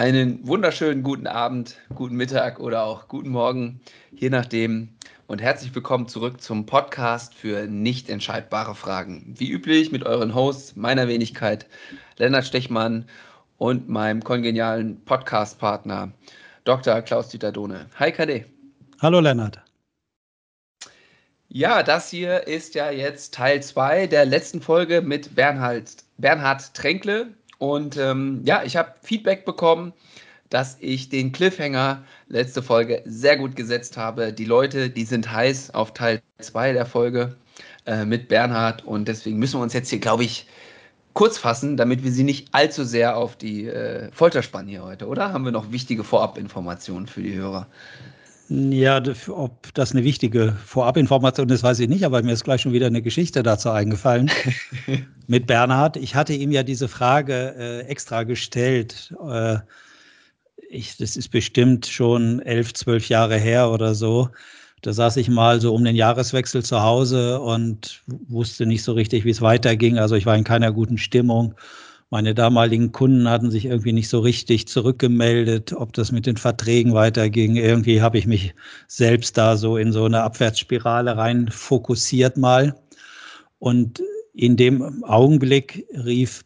[0.00, 3.82] Einen wunderschönen guten Abend, guten Mittag oder auch guten Morgen,
[4.12, 4.88] je nachdem.
[5.26, 9.34] Und herzlich willkommen zurück zum Podcast für nicht entscheidbare Fragen.
[9.36, 11.66] Wie üblich mit euren Hosts, meiner Wenigkeit,
[12.16, 13.04] Lennart Stechmann
[13.58, 16.12] und meinem kongenialen Podcast-Partner,
[16.64, 17.02] Dr.
[17.02, 17.84] Klaus-Dieter Dohne.
[17.96, 18.46] Hi, KD.
[19.02, 19.60] Hallo, Lennart.
[21.48, 27.34] Ja, das hier ist ja jetzt Teil 2 der letzten Folge mit Bernhard, Bernhard Tränkle,
[27.60, 29.92] und ähm, ja, ich habe Feedback bekommen,
[30.48, 34.32] dass ich den Cliffhanger letzte Folge sehr gut gesetzt habe.
[34.32, 37.36] Die Leute, die sind heiß auf Teil 2 der Folge
[37.84, 40.46] äh, mit Bernhard und deswegen müssen wir uns jetzt hier, glaube ich,
[41.12, 45.06] kurz fassen, damit wir sie nicht allzu sehr auf die äh, Folter spannen hier heute,
[45.06, 45.34] oder?
[45.34, 47.66] Haben wir noch wichtige Vorabinformationen für die Hörer?
[48.52, 52.72] Ja, ob das eine wichtige Vorabinformation ist, weiß ich nicht, aber mir ist gleich schon
[52.72, 54.28] wieder eine Geschichte dazu eingefallen
[55.28, 55.96] mit Bernhard.
[55.96, 59.14] Ich hatte ihm ja diese Frage äh, extra gestellt.
[59.24, 59.58] Äh,
[60.68, 64.30] ich, das ist bestimmt schon elf, zwölf Jahre her oder so.
[64.82, 69.24] Da saß ich mal so um den Jahreswechsel zu Hause und wusste nicht so richtig,
[69.24, 69.96] wie es weiterging.
[69.96, 71.54] Also ich war in keiner guten Stimmung
[72.10, 76.92] meine damaligen Kunden hatten sich irgendwie nicht so richtig zurückgemeldet, ob das mit den Verträgen
[76.92, 77.54] weiterging.
[77.54, 78.52] Irgendwie habe ich mich
[78.88, 82.74] selbst da so in so eine Abwärtsspirale rein fokussiert mal.
[83.60, 84.02] Und
[84.34, 86.42] in dem Augenblick rief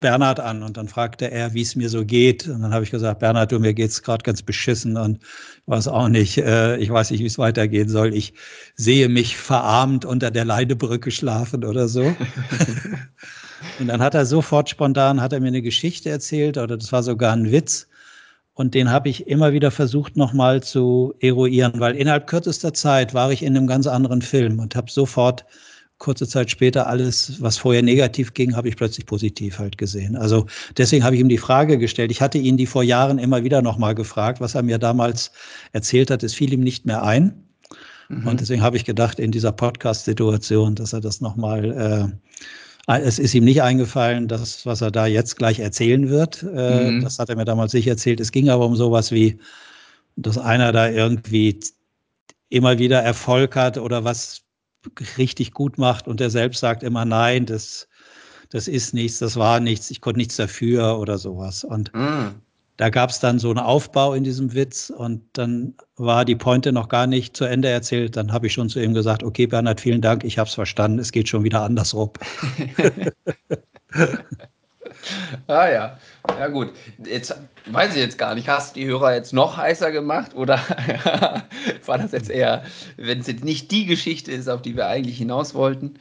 [0.00, 2.48] Bernhard an und dann fragte er, wie es mir so geht.
[2.48, 5.20] Und dann habe ich gesagt, Bernhard, du, mir geht's gerade ganz beschissen und
[5.66, 8.14] weiß auch nicht, äh, ich weiß nicht, wie es weitergehen soll.
[8.14, 8.32] Ich
[8.76, 12.02] sehe mich verarmt unter der Leidebrücke schlafen oder so.
[13.78, 17.02] Und dann hat er sofort spontan, hat er mir eine Geschichte erzählt oder das war
[17.02, 17.88] sogar ein Witz.
[18.54, 23.30] Und den habe ich immer wieder versucht nochmal zu eruieren, weil innerhalb kürzester Zeit war
[23.32, 25.44] ich in einem ganz anderen Film und habe sofort
[26.00, 30.16] kurze Zeit später alles, was vorher negativ ging, habe ich plötzlich positiv halt gesehen.
[30.16, 32.10] Also deswegen habe ich ihm die Frage gestellt.
[32.10, 35.30] Ich hatte ihn die vor Jahren immer wieder nochmal gefragt, was er mir damals
[35.72, 36.24] erzählt hat.
[36.24, 37.44] Es fiel ihm nicht mehr ein.
[38.08, 38.26] Mhm.
[38.26, 42.10] Und deswegen habe ich gedacht, in dieser Podcast-Situation, dass er das nochmal
[42.86, 46.42] äh, es ist ihm nicht eingefallen, das, was er da jetzt gleich erzählen wird.
[46.42, 47.02] Äh, mhm.
[47.02, 48.18] Das hat er mir damals nicht erzählt.
[48.18, 49.38] Es ging aber um sowas wie,
[50.16, 51.60] dass einer da irgendwie
[52.48, 54.42] immer wieder Erfolg hat oder was
[55.18, 57.88] richtig gut macht und er selbst sagt immer, nein, das,
[58.50, 61.64] das ist nichts, das war nichts, ich konnte nichts dafür oder sowas.
[61.64, 62.40] Und mhm
[62.80, 66.72] da gab es dann so einen Aufbau in diesem Witz und dann war die Pointe
[66.72, 68.16] noch gar nicht zu Ende erzählt.
[68.16, 70.98] Dann habe ich schon zu ihm gesagt, okay, Bernhard, vielen Dank, ich habe es verstanden,
[70.98, 72.10] es geht schon wieder andersrum.
[75.46, 76.72] ah ja, ja gut.
[77.04, 77.34] Jetzt
[77.66, 80.58] weiß ich jetzt gar nicht, hast du die Hörer jetzt noch heißer gemacht oder
[81.86, 82.64] war das jetzt eher,
[82.96, 85.94] wenn es jetzt nicht die Geschichte ist, auf die wir eigentlich hinaus wollten?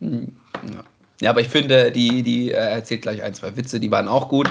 [0.00, 0.36] Hm,
[1.20, 4.50] ja, aber ich finde, die, die erzählt gleich ein, zwei Witze, die waren auch gut.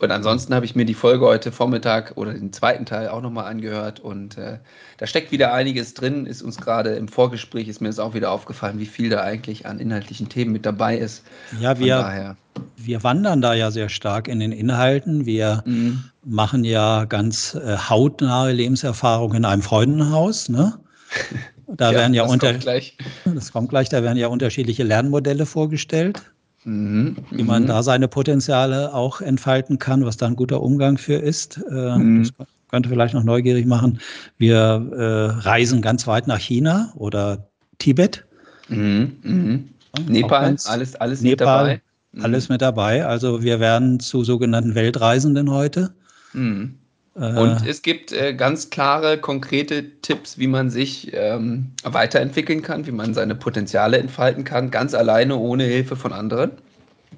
[0.00, 3.46] Und ansonsten habe ich mir die Folge heute Vormittag oder den zweiten Teil auch nochmal
[3.46, 4.58] angehört und äh,
[4.96, 6.24] da steckt wieder einiges drin.
[6.24, 9.66] Ist uns gerade im Vorgespräch ist mir das auch wieder aufgefallen, wie viel da eigentlich
[9.66, 11.24] an inhaltlichen Themen mit dabei ist.
[11.60, 12.36] Ja, wir,
[12.76, 15.26] wir wandern da ja sehr stark in den Inhalten.
[15.26, 16.04] Wir mhm.
[16.24, 20.48] machen ja ganz äh, hautnahe Lebenserfahrungen in einem Freundenhaus.
[20.48, 20.74] Ne?
[21.70, 22.96] Da ja, werden ja das unter kommt gleich.
[23.26, 23.90] das kommt gleich.
[23.90, 26.22] Da werden ja unterschiedliche Lernmodelle vorgestellt.
[26.64, 27.66] Mhm, wie man mhm.
[27.68, 31.60] da seine Potenziale auch entfalten kann, was da ein guter Umgang für ist.
[31.70, 32.24] Äh, mhm.
[32.24, 34.00] Das könnte vielleicht noch neugierig machen.
[34.38, 37.48] Wir äh, reisen ganz weit nach China oder
[37.78, 38.24] Tibet.
[38.68, 39.16] Mhm.
[39.22, 39.68] Mhm.
[40.08, 41.82] Nepal, alles, alles Nepal, mit dabei.
[42.12, 42.24] Mhm.
[42.24, 43.06] Alles mit dabei.
[43.06, 45.94] Also wir werden zu sogenannten Weltreisenden heute.
[46.32, 46.74] Mhm.
[47.18, 52.86] Äh, Und es gibt äh, ganz klare, konkrete Tipps, wie man sich ähm, weiterentwickeln kann,
[52.86, 56.52] wie man seine Potenziale entfalten kann, ganz alleine, ohne Hilfe von anderen.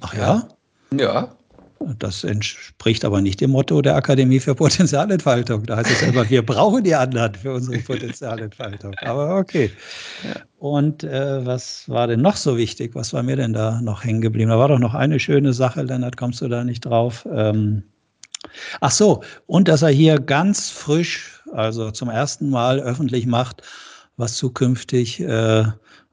[0.01, 0.49] Ach ja?
[0.97, 1.29] Ja.
[1.99, 5.65] Das entspricht aber nicht dem Motto der Akademie für Potenzialentfaltung.
[5.65, 8.95] Da heißt es immer, wir brauchen die anderen für unsere Potenzialentfaltung.
[9.01, 9.71] Aber okay.
[10.23, 10.41] Ja.
[10.59, 12.95] Und äh, was war denn noch so wichtig?
[12.95, 14.51] Was war mir denn da noch hängen geblieben?
[14.51, 17.27] Da war doch noch eine schöne Sache, Lennart, kommst du da nicht drauf?
[17.33, 17.85] Ähm,
[18.81, 23.63] Ach so, und dass er hier ganz frisch, also zum ersten Mal öffentlich macht,
[24.17, 25.65] was zukünftig, äh,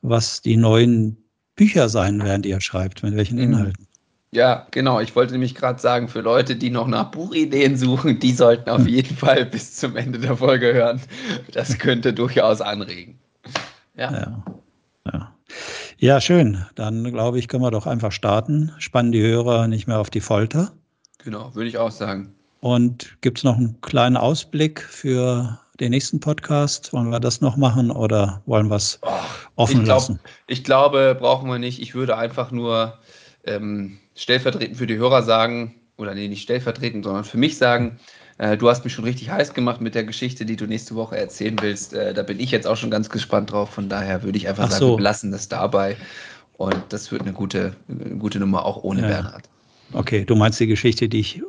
[0.01, 1.17] was die neuen
[1.55, 3.43] Bücher sein werden, die er schreibt, mit welchen mhm.
[3.43, 3.87] Inhalten.
[4.31, 4.99] Ja, genau.
[4.99, 8.79] Ich wollte nämlich gerade sagen, für Leute, die noch nach Buchideen suchen, die sollten auf
[8.79, 8.87] hm.
[8.87, 11.01] jeden Fall bis zum Ende der Folge hören.
[11.53, 13.17] Das könnte durchaus anregen.
[13.95, 14.11] Ja.
[14.11, 14.43] ja.
[15.11, 15.33] ja.
[15.99, 16.63] Ja, schön.
[16.75, 18.71] Dann glaube ich, können wir doch einfach starten.
[18.77, 20.73] Spannen die Hörer nicht mehr auf die Folter.
[21.27, 22.33] Genau, würde ich auch sagen.
[22.61, 26.93] Und gibt es noch einen kleinen Ausblick für den nächsten Podcast?
[26.93, 29.09] Wollen wir das noch machen oder wollen wir es oh,
[29.57, 30.19] offen ich glaub, lassen?
[30.47, 31.81] Ich glaube, brauchen wir nicht.
[31.81, 32.97] Ich würde einfach nur
[33.43, 37.99] ähm, stellvertretend für die Hörer sagen, oder nee, nicht stellvertretend, sondern für mich sagen,
[38.37, 41.17] äh, du hast mich schon richtig heiß gemacht mit der Geschichte, die du nächste Woche
[41.17, 41.93] erzählen willst.
[41.93, 43.69] Äh, da bin ich jetzt auch schon ganz gespannt drauf.
[43.71, 44.97] Von daher würde ich einfach Ach sagen, so.
[44.97, 45.97] wir lassen das dabei.
[46.55, 49.07] Und das wird eine gute, eine gute Nummer, auch ohne ja.
[49.09, 49.49] Bernhard.
[49.93, 51.41] Okay, du meinst die Geschichte, die ich,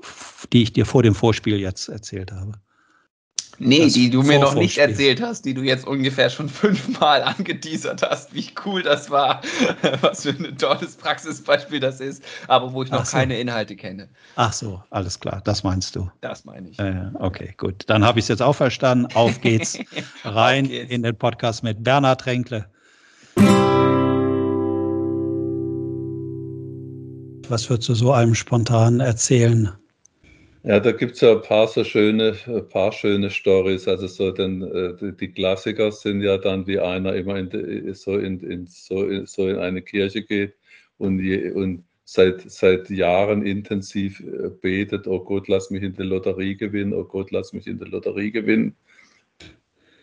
[0.52, 2.52] die ich dir vor dem Vorspiel jetzt erzählt habe.
[3.60, 7.22] Nee, das die du mir noch nicht erzählt hast, die du jetzt ungefähr schon fünfmal
[7.22, 9.42] angeteasert hast, wie cool das war,
[10.00, 13.16] was für ein tolles Praxisbeispiel das ist, aber wo ich noch so.
[13.16, 14.08] keine Inhalte kenne.
[14.36, 16.08] Ach so, alles klar, das meinst du.
[16.20, 16.78] Das meine ich.
[16.78, 17.82] Äh, okay, gut.
[17.88, 19.08] Dann habe ich es jetzt auch verstanden.
[19.14, 19.78] Auf geht's
[20.24, 20.92] rein Auf geht's.
[20.92, 22.66] in den Podcast mit Bernhard Tränkle.
[27.48, 29.70] Was würdest du so einem spontan erzählen?
[30.64, 32.34] Ja, da gibt es ja ein paar so schöne,
[32.68, 33.88] paar schöne Stories.
[33.88, 38.40] Also so denn, äh, die Klassiker sind ja dann, wie einer immer in, so, in,
[38.40, 40.54] in, so, in, so in eine Kirche geht
[40.98, 46.06] und, je, und seit, seit Jahren intensiv äh, betet, oh Gott, lass mich in der
[46.06, 48.74] Lotterie gewinnen, oh Gott, lass mich in der Lotterie gewinnen.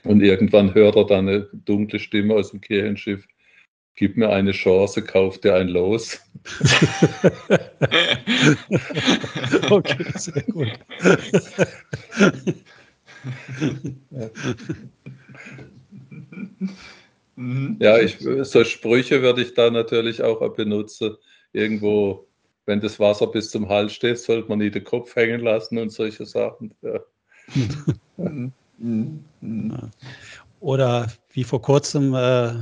[0.03, 3.27] Und irgendwann hört er dann eine dunkle Stimme aus dem Kirchenschiff,
[3.97, 6.19] Gib mir eine Chance, kauf dir ein Los.
[9.69, 10.67] okay, sehr gut.
[17.79, 21.15] ja, ich, so Sprüche würde ich da natürlich auch benutzen.
[21.53, 22.27] Irgendwo,
[22.65, 25.93] wenn das Wasser bis zum Hals steht, sollte man nie den Kopf hängen lassen und
[25.93, 26.75] solche Sachen.
[26.81, 26.99] Ja.
[30.59, 32.55] Oder wie vor kurzem äh,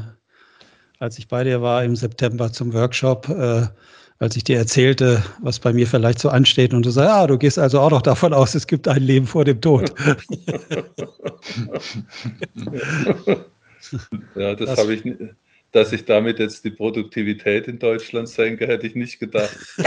[1.04, 3.68] als ich bei dir war im September zum Workshop, äh,
[4.20, 7.38] als ich dir erzählte, was bei mir vielleicht so ansteht und du sagst, ah, du
[7.38, 9.94] gehst also auch noch davon aus, es gibt ein Leben vor dem Tod.
[14.36, 15.04] ja, das, das habe ich,
[15.74, 19.58] dass ich damit jetzt die Produktivität in Deutschland senke, hätte ich nicht gedacht.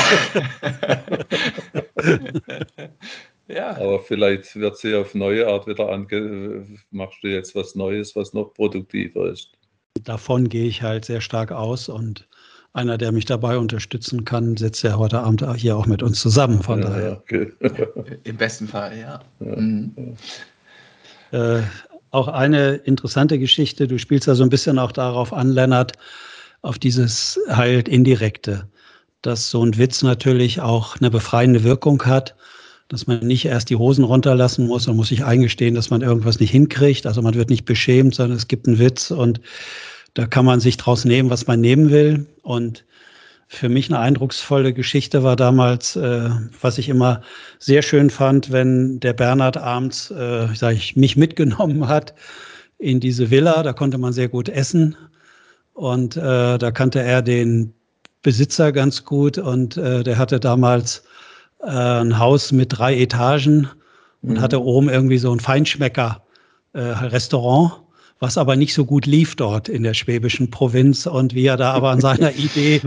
[3.48, 3.70] ja.
[3.70, 8.34] Aber vielleicht wird sie auf neue Art wieder ange, machst du jetzt was Neues, was
[8.34, 9.56] noch produktiver ist
[10.04, 12.26] davon gehe ich halt sehr stark aus und
[12.72, 16.62] einer, der mich dabei unterstützen kann, sitzt ja heute Abend hier auch mit uns zusammen.
[16.62, 17.12] Von ja, daher.
[17.22, 17.52] Okay.
[18.24, 19.20] Im besten Fall, ja.
[19.40, 19.56] ja.
[19.56, 20.16] Mhm.
[21.32, 21.62] Äh,
[22.10, 23.88] auch eine interessante Geschichte.
[23.88, 25.92] Du spielst ja so ein bisschen auch darauf an, Lennart,
[26.62, 28.68] auf dieses halt indirekte,
[29.22, 32.34] dass so ein Witz natürlich auch eine befreiende Wirkung hat,
[32.88, 36.38] dass man nicht erst die Hosen runterlassen muss und muss sich eingestehen, dass man irgendwas
[36.38, 37.06] nicht hinkriegt.
[37.06, 39.40] Also man wird nicht beschämt, sondern es gibt einen Witz und
[40.14, 42.26] da kann man sich draus nehmen, was man nehmen will.
[42.42, 42.84] Und
[43.48, 46.30] für mich eine eindrucksvolle Geschichte war damals, äh,
[46.60, 47.22] was ich immer
[47.58, 52.14] sehr schön fand, wenn der Bernhard abends, äh, sag ich, mich mitgenommen hat
[52.78, 53.62] in diese Villa.
[53.62, 54.96] Da konnte man sehr gut essen
[55.74, 57.72] und äh, da kannte er den
[58.22, 61.04] Besitzer ganz gut und äh, der hatte damals
[61.66, 63.68] äh, ein Haus mit drei Etagen
[64.22, 64.40] und mhm.
[64.40, 67.72] hatte oben irgendwie so ein Feinschmecker-Restaurant.
[67.72, 67.76] Äh,
[68.18, 71.72] was aber nicht so gut lief dort in der schwäbischen Provinz und wie er da
[71.72, 72.80] aber an seiner Idee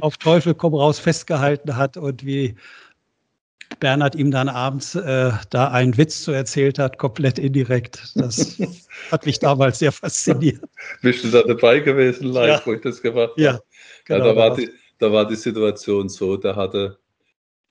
[0.00, 2.54] auf Teufel komm raus festgehalten hat und wie
[3.80, 8.12] Bernhard ihm dann abends äh, da einen Witz zu erzählt hat, komplett indirekt.
[8.14, 8.58] Das
[9.10, 10.62] hat mich damals sehr fasziniert.
[11.02, 12.66] Bist du da dabei gewesen, live, ja.
[12.66, 13.42] wo ich das gemacht habe?
[13.42, 13.58] Ja,
[14.04, 14.26] genau.
[14.26, 16.98] Ja, da, war die, da war die Situation so, der hatte,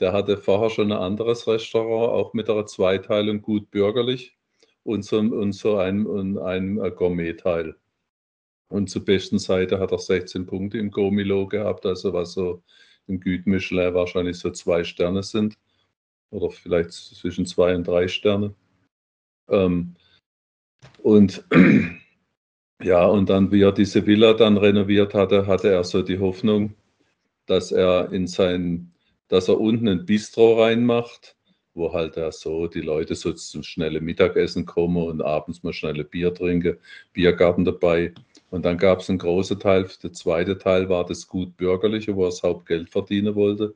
[0.04, 4.38] der hatte vorher schon ein anderes Restaurant, auch mit einer Zweiteilung gut bürgerlich
[4.84, 7.78] und so, und so einem, einem äh, Gourmet-Teil.
[8.68, 12.62] Und zur besten Seite hat er 16 Punkte im Gourmilo gehabt, also was so
[13.08, 15.58] im Güte Michelin wahrscheinlich so zwei Sterne sind.
[16.32, 18.54] Oder vielleicht zwischen zwei und drei Sterne.
[19.48, 19.96] Ähm,
[21.02, 21.46] und
[22.84, 26.76] ja, und dann, wie er diese Villa dann renoviert hatte, hatte er so die Hoffnung,
[27.46, 28.93] dass er in sein,
[29.34, 31.36] dass er unten ein Bistro reinmacht
[31.74, 36.04] wo halt da so die Leute so zum schnellen Mittagessen kommen und abends mal schnelle
[36.04, 36.78] Bier trinken,
[37.14, 38.14] Biergarten dabei.
[38.52, 42.24] Und dann gab es einen großen Teil, der zweite Teil war das gut bürgerliche, wo
[42.24, 43.74] er das Hauptgeld verdienen wollte.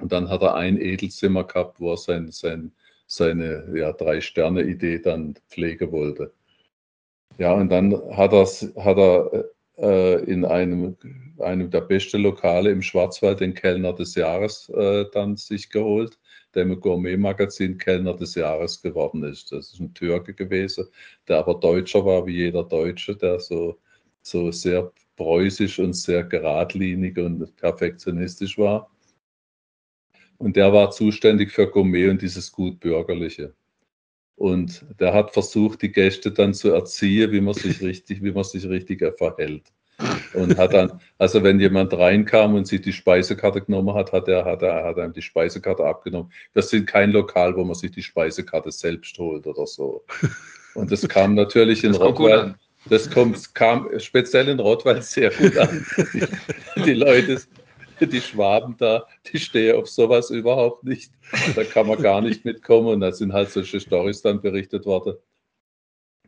[0.00, 2.72] Und dann hat er ein Edelzimmer gehabt, wo er sein, sein,
[3.06, 6.32] seine ja, Drei-Sterne-Idee dann pflegen wollte.
[7.38, 10.96] Ja, und dann hat, hat er äh, in einem,
[11.38, 16.18] einem der besten Lokale im Schwarzwald den Kellner des Jahres äh, dann sich geholt
[16.56, 19.52] der im Gourmet-Magazin Kellner des Jahres geworden ist.
[19.52, 20.86] Das ist ein Türke gewesen,
[21.28, 23.78] der aber Deutscher war, wie jeder Deutsche, der so,
[24.22, 28.90] so sehr preußisch und sehr geradlinig und perfektionistisch war.
[30.38, 33.54] Und der war zuständig für Gourmet und dieses Gutbürgerliche.
[34.36, 38.44] Und der hat versucht, die Gäste dann zu erziehen, wie man sich richtig, wie man
[38.44, 39.72] sich richtig verhält.
[40.34, 44.44] Und hat dann, also wenn jemand reinkam und sich die Speisekarte genommen hat, hat er,
[44.44, 46.30] hat er, hat ihm die Speisekarte abgenommen.
[46.52, 50.04] Das sind kein Lokal, wo man sich die Speisekarte selbst holt oder so.
[50.74, 52.54] Und das kam natürlich in Rottweil.
[52.88, 55.84] Das kommt, kam speziell in Rottweil sehr gut an.
[56.76, 57.40] Die, die Leute,
[58.00, 61.12] die Schwaben da, die stehen auf sowas überhaupt nicht.
[61.54, 62.88] Da kann man gar nicht mitkommen.
[62.88, 65.16] Und da sind halt solche Storys dann berichtet worden,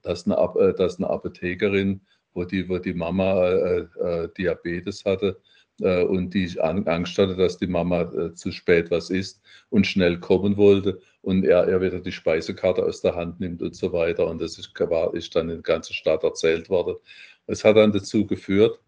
[0.02, 2.00] dass eine, äh, dass eine Apothekerin,
[2.32, 5.40] wo die, wo die Mama äh, äh, Diabetes hatte
[5.80, 10.18] äh, und die Angst hatte, dass die Mama äh, zu spät was isst und schnell
[10.20, 14.26] kommen wollte und er, er wieder die Speisekarte aus der Hand nimmt und so weiter.
[14.26, 16.96] Und das ist, war, ist dann in der ganzen Stadt erzählt worden.
[17.46, 18.78] Es hat dann dazu geführt,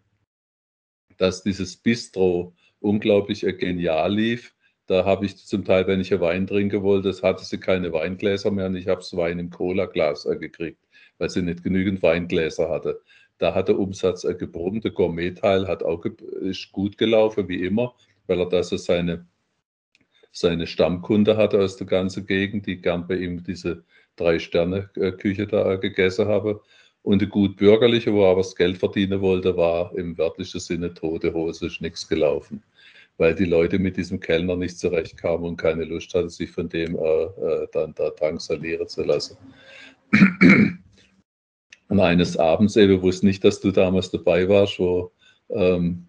[1.16, 4.54] dass dieses Bistro unglaublich genial lief.
[4.86, 8.50] Da habe ich zum Teil, wenn ich Wein trinken wollte, das hatte sie keine Weingläser
[8.50, 10.84] mehr und ich habe das Wein im Cola-Glas gekriegt,
[11.18, 13.00] weil sie nicht genügend Weingläser hatte.
[13.38, 14.84] Da hat der Umsatz gebrummt.
[14.84, 17.94] Der Gourmet-Teil hat auch ist gut gelaufen, wie immer,
[18.26, 19.26] weil er da so seine,
[20.32, 23.84] seine Stammkunde hatte aus der ganzen Gegend, die gern bei ihm diese
[24.16, 26.58] Drei-Sterne-Küche da gegessen haben.
[27.02, 30.92] Und die gut bürgerliche, wo er aber das Geld verdienen wollte, war im wörtlichen Sinne
[30.92, 32.62] tote Hose, ist nichts gelaufen.
[33.20, 36.96] Weil die Leute mit diesem Kellner nicht zurechtkamen und keine Lust hatten, sich von dem
[36.96, 39.36] äh, äh, dann da drangsalieren zu lassen.
[41.90, 45.12] Und eines Abends, eben wusste nicht, dass du damals dabei warst, wo,
[45.50, 46.06] ähm,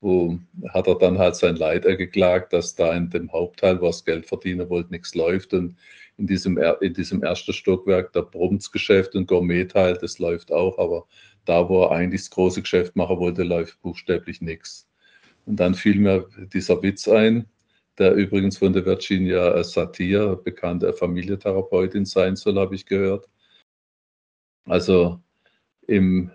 [0.00, 0.38] wo
[0.70, 4.24] hat er dann halt sein Leid geklagt, dass da in dem Hauptteil, wo das Geld
[4.24, 5.52] verdienen wollte, nichts läuft.
[5.52, 5.76] Und
[6.16, 11.06] in diesem, in diesem ersten Stockwerk, der Brummsgeschäft und Gourmet-Teil, das läuft auch, aber
[11.44, 14.85] da, wo er eigentlich das große Geschäft machen wollte, läuft buchstäblich nichts.
[15.46, 17.46] Und dann fiel mir dieser Witz ein,
[17.98, 23.28] der übrigens von der Virginia Satir, bekannte Familientherapeutin sein soll, habe ich gehört.
[24.66, 25.20] Also
[25.86, 26.30] im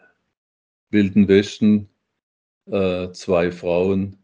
[0.89, 1.89] Wilden Westen
[2.65, 4.17] äh, zwei Frauen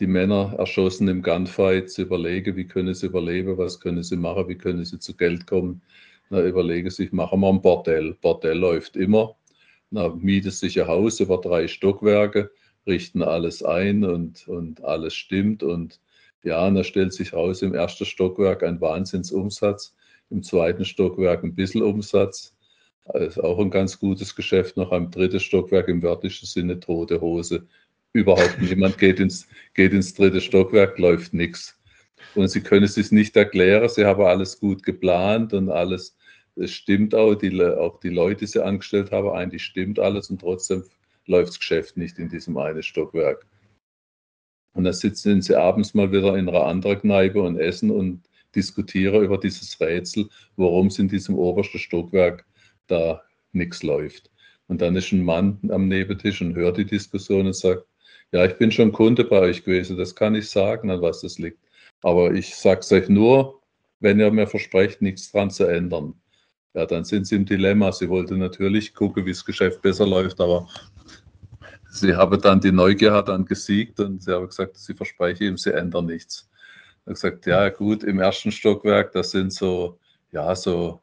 [0.00, 4.48] die Männer erschossen im Gunfight, sie überlegen, wie können sie überleben, was können sie machen,
[4.48, 5.82] wie können sie zu Geld kommen.
[6.30, 8.14] Na, überlegen sich, machen wir ein Bordell.
[8.20, 9.36] Bordell läuft immer.
[9.90, 12.50] Na, mieten sich ein Haus über drei Stockwerke,
[12.86, 15.62] richten alles ein und, und alles stimmt.
[15.62, 16.00] Und
[16.42, 19.94] ja, und da stellt sich raus, im ersten Stockwerk ein Wahnsinnsumsatz,
[20.30, 22.54] im zweiten Stockwerk ein bisschen Umsatz.
[23.12, 24.76] Das ist auch ein ganz gutes Geschäft.
[24.76, 27.66] Noch am dritten Stockwerk im wörtlichen Sinne tote Hose
[28.12, 31.78] überhaupt niemand geht ins, geht ins dritte Stockwerk, läuft nichts.
[32.34, 36.16] Und sie können es sich nicht erklären, sie haben alles gut geplant und alles,
[36.56, 40.40] es stimmt auch, die, auch die Leute, die sie angestellt haben, eigentlich stimmt alles und
[40.40, 40.84] trotzdem
[41.26, 43.46] läuft das Geschäft nicht in diesem einen Stockwerk.
[44.72, 48.22] Und dann sitzen sie abends mal wieder in einer anderen Kneipe und essen und
[48.54, 52.44] diskutieren über dieses Rätsel, warum es in diesem obersten Stockwerk
[52.86, 53.22] da
[53.52, 54.30] nichts läuft.
[54.66, 57.84] Und dann ist ein Mann am Nebentisch und hört die Diskussion und sagt,
[58.32, 61.38] ja, ich bin schon Kunde bei euch gewesen, das kann ich sagen, an was das
[61.38, 61.58] liegt.
[62.02, 63.60] Aber ich sage es euch nur,
[63.98, 66.14] wenn ihr mir versprecht, nichts dran zu ändern.
[66.74, 67.90] Ja, dann sind sie im Dilemma.
[67.90, 70.68] Sie wollte natürlich gucken, wie das Geschäft besser läuft, aber
[71.90, 75.56] sie habe dann die Neugier hat dann gesiegt und sie habe gesagt, sie verspreche ihm,
[75.56, 76.48] sie ändern nichts.
[77.06, 79.98] Er gesagt, ja gut, im ersten Stockwerk, das sind so,
[80.32, 81.00] ja, so,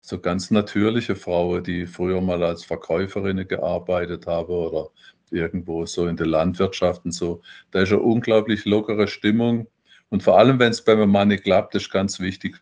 [0.00, 4.90] so ganz natürliche Frauen, die früher mal als Verkäuferinnen gearbeitet haben oder
[5.30, 7.42] irgendwo so in der Landwirtschaft und so.
[7.70, 9.68] Da ist eine unglaublich lockere Stimmung.
[10.08, 12.60] Und vor allem, wenn es bei meinem Mann nicht klappt, ist ganz wichtig,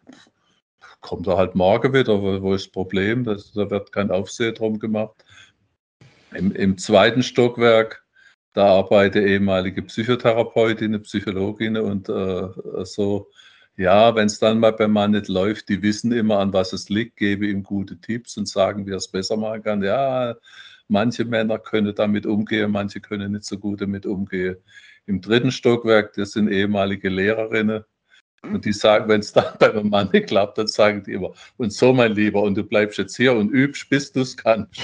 [1.01, 3.25] kommt er halt morgen wieder, wo, wo ist das Problem?
[3.25, 5.25] Das, da wird kein Aufsehen drum gemacht.
[6.33, 8.05] Im, Im, zweiten Stockwerk,
[8.53, 13.31] da arbeitet ehemalige Psychotherapeutin, Psychologin und äh, so.
[13.77, 16.89] Ja, wenn es dann mal beim Mann nicht läuft, die wissen immer, an was es
[16.89, 19.85] liegt, gebe ihm gute Tipps und sagen, wie er es besser machen kann.
[19.85, 20.35] Ja,
[20.89, 24.57] Manche Männer können damit umgehen, manche können nicht so gut damit umgehen.
[25.07, 27.85] Im dritten Stockwerk, das sind ehemalige Lehrerinnen.
[28.43, 31.35] Und die sagen, wenn es dann bei einem Mann nicht klappt, dann sagen die immer,
[31.59, 34.81] und so mein Lieber, und du bleibst jetzt hier und übst, bis du es kannst.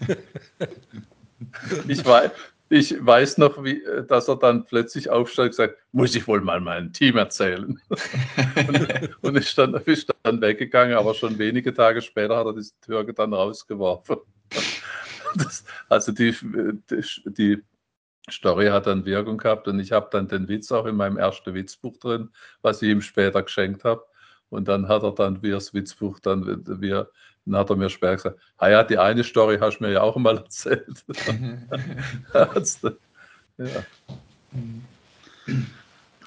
[1.88, 2.30] ich, weiß,
[2.70, 6.60] ich weiß noch, wie, dass er dann plötzlich aufsteigt und sagt, muss ich wohl mal
[6.60, 7.80] meinem Team erzählen.
[8.68, 12.68] und, und ist, dann, ist dann weggegangen, aber schon wenige Tage später hat er die
[12.80, 14.16] Türke dann rausgeworfen.
[15.36, 16.34] Das, also die,
[16.90, 17.62] die, die,
[18.30, 21.54] Story hat dann Wirkung gehabt und ich habe dann den Witz auch in meinem ersten
[21.54, 22.30] Witzbuch drin,
[22.62, 24.04] was ich ihm später geschenkt habe.
[24.50, 27.02] Und dann hat er dann wie das Witzbuch dann, wie,
[27.52, 30.02] dann hat er mir später gesagt, ah ja, die eine Story hast du mir ja
[30.02, 31.04] auch mal erzählt.
[33.58, 33.84] ja.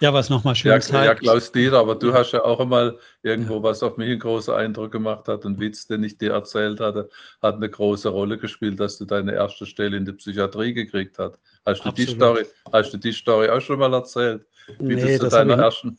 [0.01, 1.05] Ja, was nochmal schön ja, zeigt.
[1.05, 3.63] Ja, Klaus Dieter, aber du hast ja auch einmal irgendwo, ja.
[3.63, 7.07] was auf mich einen großen Eindruck gemacht hat, ein Witz, den ich dir erzählt hatte,
[7.39, 11.37] hat eine große Rolle gespielt, dass du deine erste Stelle in der Psychiatrie gekriegt hast.
[11.67, 14.43] Hast du, die Story, hast du die Story auch schon mal erzählt?
[14.79, 15.95] Wie nee, das deiner ersten.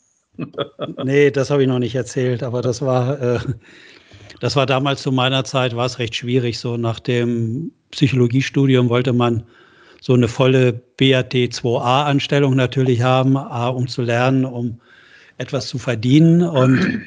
[1.05, 3.39] nee, das habe ich noch nicht erzählt, aber das war, äh,
[4.43, 6.59] das war damals zu meiner Zeit, war es recht schwierig.
[6.59, 9.45] So nach dem Psychologiestudium wollte man
[10.01, 14.81] so eine volle BAT 2a-Anstellung natürlich haben, A, um zu lernen, um
[15.39, 16.43] etwas zu verdienen.
[16.43, 17.03] Und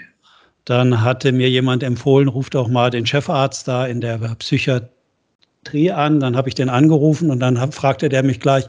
[0.63, 6.21] dann hatte mir jemand empfohlen, ruft auch mal den Chefarzt da in der Psychiatrie an.
[6.21, 8.63] Dann habe ich den angerufen und dann fragte der mich gleich,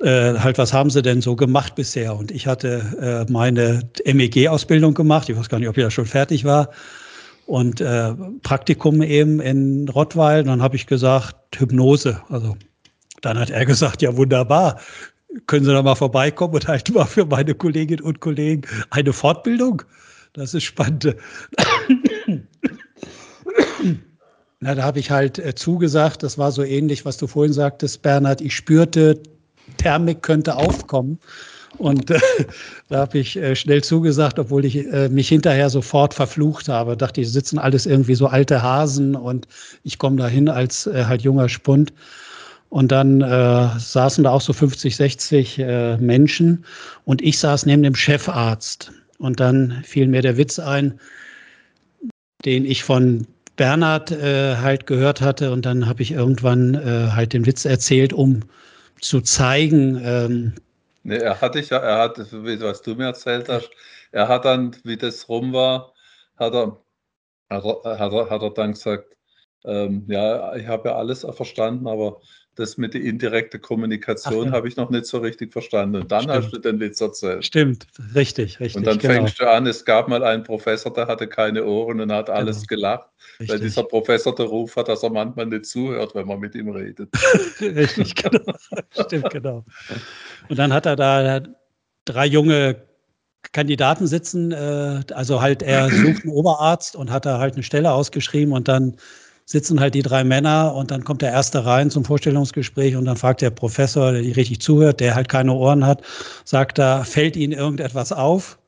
[0.00, 2.16] äh, halt, was haben Sie denn so gemacht bisher?
[2.16, 5.28] Und ich hatte äh, meine MEG-Ausbildung gemacht.
[5.28, 6.70] Ich weiß gar nicht, ob ich da schon fertig war
[7.46, 10.44] und äh, Praktikum eben in Rottweil.
[10.44, 12.20] Dann habe ich gesagt, Hypnose.
[12.28, 12.56] Also
[13.20, 14.80] dann hat er gesagt, ja wunderbar,
[15.46, 19.82] können Sie da mal vorbeikommen und halt mal für meine Kolleginnen und Kollegen eine Fortbildung?
[20.34, 21.14] Das ist spannend.
[24.60, 28.02] Na, da habe ich halt äh, zugesagt, das war so ähnlich, was du vorhin sagtest,
[28.02, 28.40] Bernhard.
[28.40, 29.20] Ich spürte,
[29.76, 31.18] Thermik könnte aufkommen.
[31.78, 32.18] Und äh,
[32.88, 36.96] da habe ich äh, schnell zugesagt, obwohl ich äh, mich hinterher sofort verflucht habe.
[36.96, 39.48] Dachte, die sitzen alles irgendwie so alte Hasen und
[39.82, 41.92] ich komme da hin als äh, halt junger Spund.
[42.68, 46.64] Und dann äh, saßen da auch so 50, 60 äh, Menschen
[47.04, 48.92] und ich saß neben dem Chefarzt.
[49.18, 50.98] Und dann fiel mir der Witz ein,
[52.44, 53.26] den ich von
[53.56, 55.52] Bernhard halt gehört hatte.
[55.52, 56.76] Und dann habe ich irgendwann
[57.14, 58.40] halt den Witz erzählt, um
[59.00, 60.54] zu zeigen, ähm,
[61.04, 63.70] Nee, er hatte ja, er hat, was du mir erzählt hast,
[64.12, 65.92] er hat dann, wie das rum war,
[66.36, 66.78] hat er,
[67.50, 69.16] hat er, hat er, dann gesagt,
[69.64, 72.20] ähm, ja, ich habe ja alles verstanden, aber
[72.54, 74.52] das mit der indirekten Kommunikation ja.
[74.52, 76.02] habe ich noch nicht so richtig verstanden.
[76.02, 76.36] Und dann Stimmt.
[76.36, 77.46] hast du den Witz erzählt.
[77.46, 78.76] Stimmt, richtig, richtig.
[78.76, 79.14] Und dann genau.
[79.14, 82.66] fängst du an, es gab mal einen Professor, der hatte keine Ohren und hat alles
[82.66, 82.68] genau.
[82.68, 83.08] gelacht,
[83.40, 83.48] richtig.
[83.48, 86.68] weil dieser Professor der Ruf hat, dass er manchmal nicht zuhört, wenn man mit ihm
[86.68, 87.08] redet.
[87.60, 88.52] richtig, genau.
[89.00, 89.64] Stimmt, genau.
[90.48, 91.40] Und dann hat er da
[92.04, 92.76] drei junge
[93.52, 97.92] Kandidaten sitzen, äh, also halt er sucht einen Oberarzt und hat da halt eine Stelle
[97.92, 98.96] ausgeschrieben und dann
[99.44, 103.16] sitzen halt die drei Männer und dann kommt der erste rein zum Vorstellungsgespräch und dann
[103.16, 106.02] fragt der Professor, der richtig zuhört, der halt keine Ohren hat,
[106.44, 108.58] sagt da, fällt Ihnen irgendetwas auf?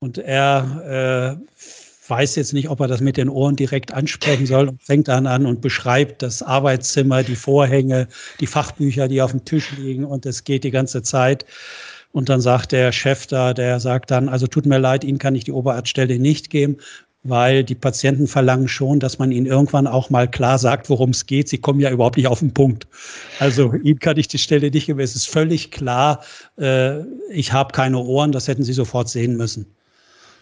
[0.00, 1.56] Und er äh,
[2.08, 5.26] weiß jetzt nicht, ob er das mit den Ohren direkt ansprechen soll und fängt dann
[5.26, 8.08] an und beschreibt das Arbeitszimmer, die Vorhänge,
[8.40, 11.44] die Fachbücher, die auf dem Tisch liegen und es geht die ganze Zeit.
[12.12, 15.34] Und dann sagt der Chef da, der sagt dann, also tut mir leid, Ihnen kann
[15.34, 16.78] ich die Oberarztstelle nicht geben
[17.24, 21.26] weil die Patienten verlangen schon, dass man ihnen irgendwann auch mal klar sagt, worum es
[21.26, 21.48] geht.
[21.48, 22.86] Sie kommen ja überhaupt nicht auf den Punkt.
[23.38, 25.00] Also Ihnen kann ich die Stelle nicht geben.
[25.00, 26.22] Es ist völlig klar,
[26.58, 29.66] äh, ich habe keine Ohren, das hätten Sie sofort sehen müssen.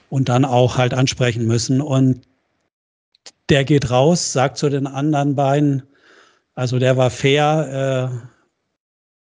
[0.09, 1.81] Und dann auch halt ansprechen müssen.
[1.81, 2.23] Und
[3.49, 5.83] der geht raus, sagt zu den anderen beiden,
[6.55, 8.27] also der war fair äh,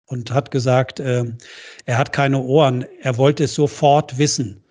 [0.07, 1.25] und hat gesagt, äh,
[1.87, 2.85] er hat keine Ohren.
[3.01, 4.65] Er wollte es sofort wissen.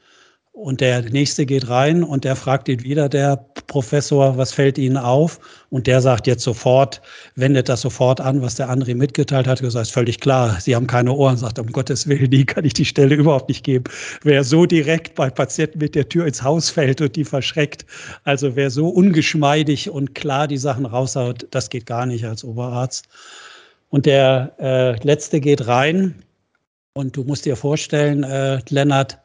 [0.59, 4.97] Und der nächste geht rein und der fragt ihn wieder, der Professor, was fällt Ihnen
[4.97, 5.39] auf?
[5.69, 7.01] Und der sagt jetzt sofort,
[7.35, 9.63] wendet das sofort an, was der andere mitgeteilt hat.
[9.63, 11.37] Das ist völlig klar, Sie haben keine Ohren.
[11.37, 13.85] Sagt, um Gottes Willen, die kann ich die Stelle überhaupt nicht geben.
[14.23, 17.85] Wer so direkt bei Patienten mit der Tür ins Haus fällt und die verschreckt,
[18.25, 23.07] also wer so ungeschmeidig und klar die Sachen raushaut, das geht gar nicht als Oberarzt.
[23.87, 26.15] Und der äh, letzte geht rein
[26.91, 29.19] und du musst dir vorstellen, äh, Lennart,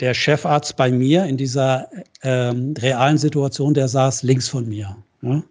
[0.00, 1.88] der Chefarzt bei mir in dieser
[2.22, 4.96] ähm, realen Situation, der saß links von mir.
[5.22, 5.42] Ja?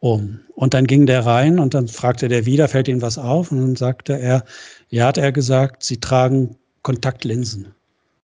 [0.00, 0.40] Um.
[0.56, 3.52] Und dann ging der rein und dann fragte der wieder, fällt Ihnen was auf?
[3.52, 4.44] Und dann sagte er,
[4.88, 7.72] ja, hat er gesagt, Sie tragen Kontaktlinsen.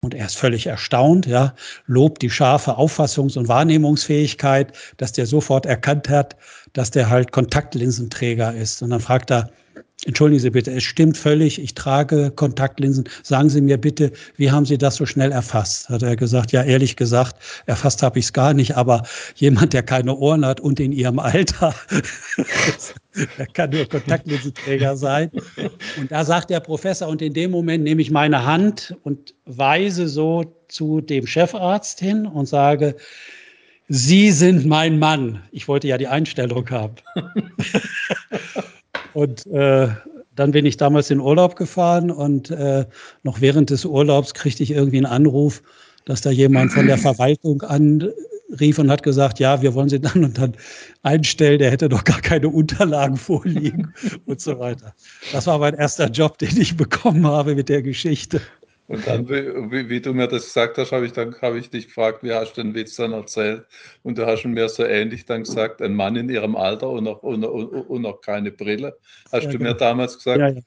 [0.01, 1.53] Und er ist völlig erstaunt, ja,
[1.85, 6.35] lobt die scharfe Auffassungs- und Wahrnehmungsfähigkeit, dass der sofort erkannt hat,
[6.73, 8.81] dass der halt Kontaktlinsenträger ist.
[8.81, 9.49] Und dann fragt er,
[10.07, 13.03] Entschuldigen Sie bitte, es stimmt völlig, ich trage Kontaktlinsen.
[13.21, 15.89] Sagen Sie mir bitte, wie haben Sie das so schnell erfasst?
[15.89, 17.35] Hat er gesagt, ja, ehrlich gesagt,
[17.67, 19.03] erfasst habe ich es gar nicht, aber
[19.35, 21.75] jemand, der keine Ohren hat und in Ihrem Alter,
[23.37, 25.29] der kann nur Kontaktlinsenträger sein.
[25.97, 30.07] Und da sagt der Professor, und in dem Moment nehme ich meine Hand und weise
[30.07, 32.95] so zu dem Chefarzt hin und sage,
[33.87, 35.43] Sie sind mein Mann.
[35.51, 36.95] Ich wollte ja die Einstellung haben.
[39.13, 39.89] Und äh,
[40.35, 42.85] dann bin ich damals in Urlaub gefahren und äh,
[43.23, 45.61] noch während des Urlaubs kriegte ich irgendwie einen Anruf,
[46.05, 48.11] dass da jemand von der Verwaltung an
[48.59, 50.55] rief und hat gesagt, ja, wir wollen sie dann und dann
[51.03, 53.93] einstellen, der hätte doch gar keine Unterlagen vorliegen
[54.25, 54.93] und so weiter.
[55.31, 58.41] Das war mein erster Job, den ich bekommen habe mit der Geschichte.
[58.91, 61.87] Und dann, wie, wie, du mir das gesagt hast, habe ich, dann, habe ich dich
[61.87, 63.65] gefragt, wie hast du den Witz dann erzählt?
[64.03, 67.23] Und du hast mir so ähnlich dann gesagt, ein Mann in ihrem Alter und noch,
[67.23, 68.97] und, und, und noch keine Brille.
[69.31, 69.69] Hast ja, du genau.
[69.69, 70.61] mir damals gesagt, ja, ja.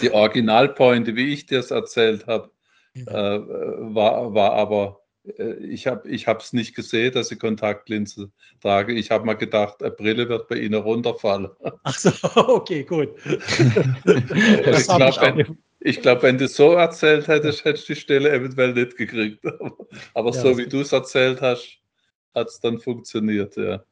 [0.00, 2.52] die Originalpointe, wie ich dir es erzählt habe,
[2.94, 5.00] äh, war, war aber,
[5.36, 8.30] äh, ich habe es nicht gesehen, dass ich Kontaktlinse
[8.62, 8.92] trage.
[8.92, 11.48] Ich habe mal gedacht, eine Brille wird bei Ihnen runterfallen.
[11.82, 13.08] Ach so, okay, gut.
[13.24, 18.72] ich glaube, ich glaube, wenn du es so erzählt hättest, hättest du die Stelle eventuell
[18.72, 19.44] nicht gekriegt.
[20.14, 21.78] Aber ja, so wie du es erzählt hast,
[22.34, 23.84] hat es dann funktioniert, ja.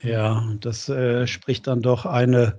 [0.00, 2.58] Ja, das äh, spricht dann doch eine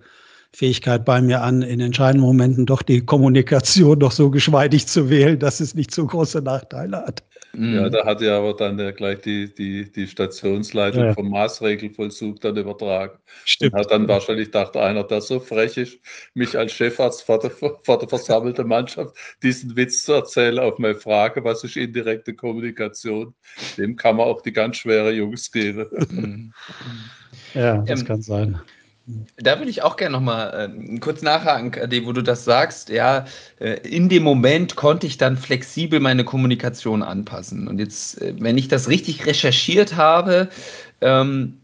[0.56, 5.38] Fähigkeit bei mir an, in entscheidenden Momenten doch die Kommunikation doch so geschmeidig zu wählen,
[5.38, 7.24] dass es nicht so große Nachteile hat.
[7.58, 7.92] Ja, mhm.
[7.92, 11.14] da hat ja aber dann ja gleich die, die, die Stationsleitung ja.
[11.14, 13.18] vom Maßregelvollzug dann übertragen.
[13.46, 13.74] Stimmt.
[13.74, 16.00] Und hat dann wahrscheinlich gedacht, einer, der so frech ist,
[16.34, 20.96] mich als Chefarzt vor der, vor der versammelten Mannschaft diesen Witz zu erzählen auf meine
[20.96, 23.34] Frage, was ist indirekte Kommunikation,
[23.78, 26.54] dem kann man auch die ganz schwere Jungs geben.
[27.54, 28.62] Ja, das ähm, kann sein.
[29.38, 32.90] Da würde ich auch gerne nochmal äh, kurz nachhaken, Ade, wo du das sagst.
[32.90, 33.26] Ja,
[33.60, 37.68] äh, in dem Moment konnte ich dann flexibel meine Kommunikation anpassen.
[37.68, 40.50] Und jetzt, äh, wenn ich das richtig recherchiert habe,
[41.02, 41.60] ähm,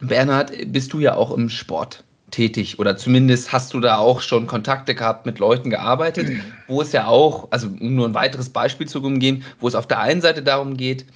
[0.00, 4.46] Bernhard, bist du ja auch im Sport tätig oder zumindest hast du da auch schon
[4.46, 6.30] Kontakte gehabt, mit Leuten gearbeitet,
[6.68, 9.86] wo es ja auch, also um nur ein weiteres Beispiel zu umgehen, wo es auf
[9.86, 11.06] der einen Seite darum geht,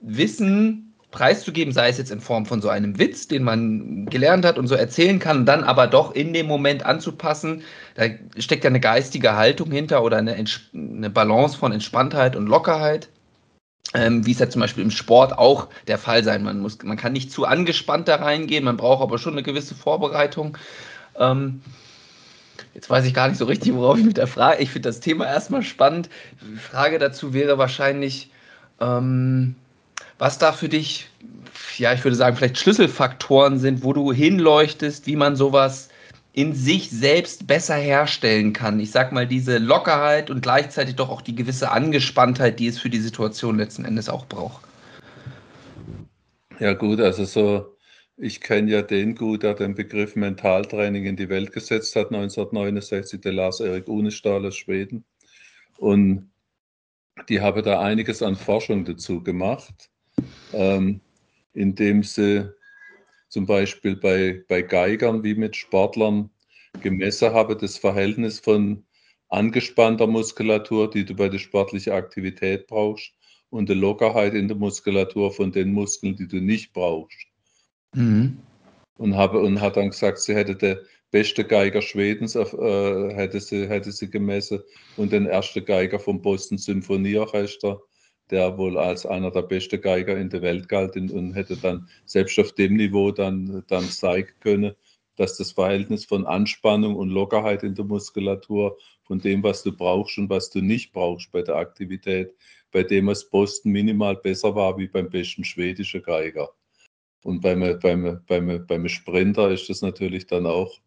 [0.00, 4.58] Wissen preiszugeben, sei es jetzt in Form von so einem Witz, den man gelernt hat
[4.58, 7.62] und so erzählen kann, dann aber doch in dem Moment anzupassen.
[7.94, 8.06] Da
[8.38, 10.34] steckt ja eine geistige Haltung hinter oder eine,
[10.74, 13.08] eine Balance von Entspanntheit und Lockerheit.
[13.94, 16.42] Ähm, wie es ja zum Beispiel im Sport auch der Fall sein.
[16.42, 19.74] Man, muss, man kann nicht zu angespannt da reingehen, man braucht aber schon eine gewisse
[19.74, 20.56] Vorbereitung.
[21.18, 21.60] Ähm,
[22.74, 24.62] Jetzt weiß ich gar nicht so richtig, worauf ich mit der Frage.
[24.62, 26.08] Ich finde das Thema erstmal spannend.
[26.40, 28.30] Die Frage dazu wäre wahrscheinlich,
[28.80, 29.56] ähm,
[30.22, 31.08] was da für dich,
[31.78, 35.88] ja, ich würde sagen, vielleicht Schlüsselfaktoren sind, wo du hinleuchtest, wie man sowas
[36.32, 38.78] in sich selbst besser herstellen kann.
[38.78, 42.88] Ich sag mal, diese Lockerheit und gleichzeitig doch auch die gewisse Angespanntheit, die es für
[42.88, 44.62] die Situation letzten Endes auch braucht.
[46.60, 47.76] Ja, gut, also so,
[48.16, 53.20] ich kenne ja den gut, der den Begriff Mentaltraining in die Welt gesetzt hat, 1969,
[53.22, 55.04] der Lars Erik Unestahl aus Schweden.
[55.78, 56.30] Und
[57.28, 59.90] die habe da einiges an Forschung dazu gemacht
[60.52, 61.00] ähm,
[61.54, 62.50] indem sie
[63.28, 66.30] zum Beispiel bei, bei Geigern wie mit Sportlern
[66.80, 68.84] gemessen haben, das Verhältnis von
[69.28, 73.12] angespannter Muskulatur, die du bei der sportlichen Aktivität brauchst,
[73.52, 77.26] und der Lockerheit in der Muskulatur von den Muskeln, die du nicht brauchst.
[77.94, 78.38] Mhm.
[78.96, 80.80] Und, habe, und hat dann gesagt, sie hätte der
[81.10, 82.44] beste Geiger Schwedens äh,
[83.14, 84.60] hätte, sie, hätte sie gemessen
[84.96, 87.80] und den ersten Geiger vom Boston Symphonieorchester
[88.30, 92.38] der wohl als einer der besten Geiger in der Welt galt und hätte dann selbst
[92.38, 94.74] auf dem Niveau dann, dann zeigen können,
[95.16, 100.16] dass das Verhältnis von Anspannung und Lockerheit in der Muskulatur, von dem, was du brauchst
[100.18, 102.34] und was du nicht brauchst bei der Aktivität,
[102.70, 106.50] bei dem es Boston minimal besser war wie beim besten schwedischen Geiger.
[107.22, 110.80] Und beim, beim, beim, beim Sprinter ist das natürlich dann auch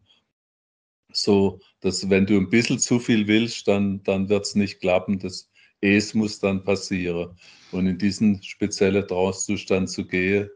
[1.14, 5.20] so, dass wenn du ein bisschen zu viel willst, dann, dann wird es nicht klappen.
[5.20, 5.50] Das
[5.94, 7.30] es muss dann passieren.
[7.72, 10.50] Und in diesen speziellen Trance-Zustand zu gehen,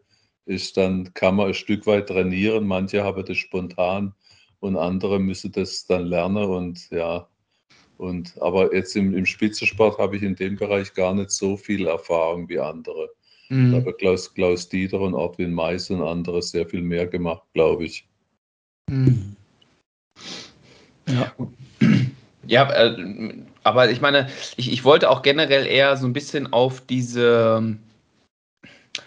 [0.46, 2.66] ist dann, kann man ein Stück weit trainieren.
[2.66, 4.14] Manche haben das spontan
[4.60, 6.46] und andere müssen das dann lernen.
[6.46, 7.28] Und ja,
[7.98, 11.86] und, aber jetzt im, im Spitzensport habe ich in dem Bereich gar nicht so viel
[11.86, 13.10] Erfahrung wie andere.
[13.50, 13.72] Mhm.
[13.72, 17.86] Da habe Klaus, Klaus Dieter und Ortwin Mais und andere sehr viel mehr gemacht, glaube
[17.86, 18.08] ich.
[18.90, 19.36] Mhm.
[21.08, 21.36] Ja.
[22.48, 26.82] Ja, äh, aber ich meine, ich, ich wollte auch generell eher so ein bisschen auf
[26.82, 27.80] diese ähm,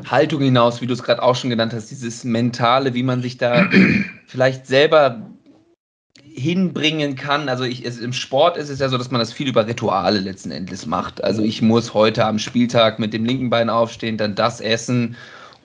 [0.07, 3.39] Haltung hinaus, wie du es gerade auch schon genannt hast, dieses Mentale, wie man sich
[3.39, 3.69] da
[4.27, 5.23] vielleicht selber
[6.35, 7.49] hinbringen kann.
[7.49, 10.21] Also ich, es, im Sport ist es ja so, dass man das viel über Rituale
[10.21, 11.23] letzten Endes macht.
[11.23, 15.17] Also ich muss heute am Spieltag mit dem linken Bein aufstehen, dann das essen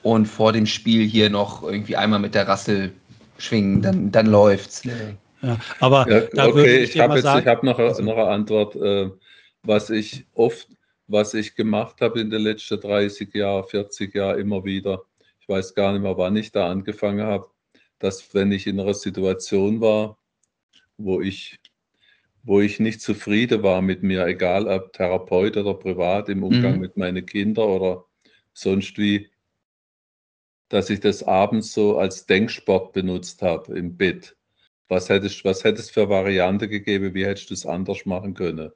[0.04, 2.92] und vor dem Spiel hier noch irgendwie einmal mit der Rassel
[3.38, 4.84] schwingen, dann, dann läuft's.
[4.84, 4.94] Ja.
[5.42, 8.76] Ja, aber ja, okay, ich, ich habe jetzt, ich habe noch, also, noch eine Antwort,
[8.76, 9.12] äh,
[9.64, 10.68] was ich oft,
[11.08, 15.04] was ich gemacht habe in den letzten 30 Jahren, 40 Jahren immer wieder.
[15.40, 17.48] Ich weiß gar nicht mehr, wann ich da angefangen habe,
[18.00, 20.18] dass wenn ich in einer Situation war,
[20.98, 21.60] wo ich,
[22.44, 26.82] wo ich nicht zufrieden war mit mir, egal ob Therapeut oder privat im Umgang mhm.
[26.82, 28.06] mit meinen Kindern oder
[28.54, 29.30] sonst wie,
[30.70, 34.37] dass ich das abends so als Denksport benutzt habe im Bett.
[34.90, 37.14] Was hättest, was hättest für Variante gegeben?
[37.14, 38.72] Wie hättest du es anders machen können?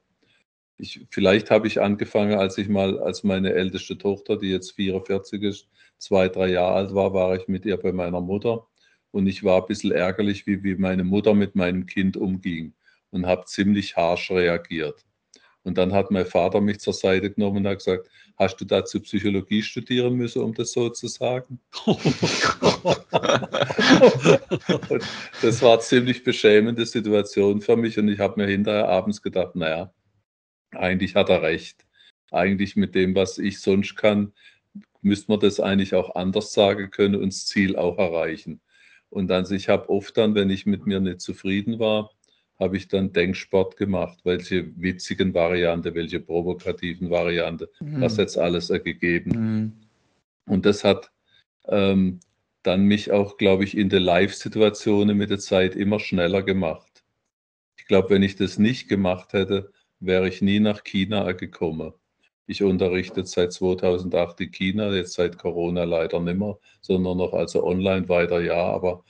[0.78, 5.42] Ich, vielleicht habe ich angefangen, als ich mal, als meine älteste Tochter, die jetzt 44
[5.42, 8.66] ist, zwei, drei Jahre alt war, war ich mit ihr bei meiner Mutter
[9.12, 12.74] und ich war ein bisschen ärgerlich, wie, wie meine Mutter mit meinem Kind umging
[13.10, 15.04] und habe ziemlich harsch reagiert.
[15.62, 18.08] Und dann hat mein Vater mich zur Seite genommen und hat gesagt,
[18.42, 21.60] hast du dazu Psychologie studieren müssen, um das so zu sagen?
[25.42, 29.54] das war eine ziemlich beschämende Situation für mich und ich habe mir hinterher abends gedacht,
[29.54, 29.92] naja,
[30.72, 31.86] eigentlich hat er recht.
[32.30, 34.32] Eigentlich mit dem, was ich sonst kann,
[35.02, 38.60] müsste man das eigentlich auch anders sagen können und das Ziel auch erreichen.
[39.10, 42.10] Und dann, ich habe oft dann, wenn ich mit mir nicht zufrieden war,
[42.58, 48.00] habe ich dann Denksport gemacht, welche witzigen Variante, welche provokativen Variante, mhm.
[48.00, 49.30] was jetzt alles gegeben.
[49.30, 49.72] Mhm.
[50.46, 51.10] Und das hat
[51.66, 52.20] ähm,
[52.62, 57.04] dann mich auch, glaube ich, in der Live-Situationen mit der Zeit immer schneller gemacht.
[57.76, 61.92] Ich glaube, wenn ich das nicht gemacht hätte, wäre ich nie nach China gekommen.
[62.46, 67.64] Ich unterrichte seit 2008 in China, jetzt seit Corona leider nicht mehr, sondern noch also
[67.64, 69.04] online weiter, ja, aber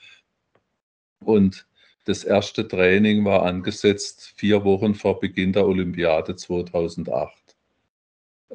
[1.24, 1.66] und
[2.04, 7.56] das erste Training war angesetzt vier Wochen vor Beginn der Olympiade 2008.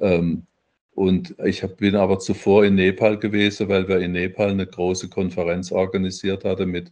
[0.02, 0.46] Ähm,
[0.92, 5.72] und ich bin aber zuvor in Nepal gewesen, weil wir in Nepal eine große Konferenz
[5.72, 6.92] organisiert hatten mit,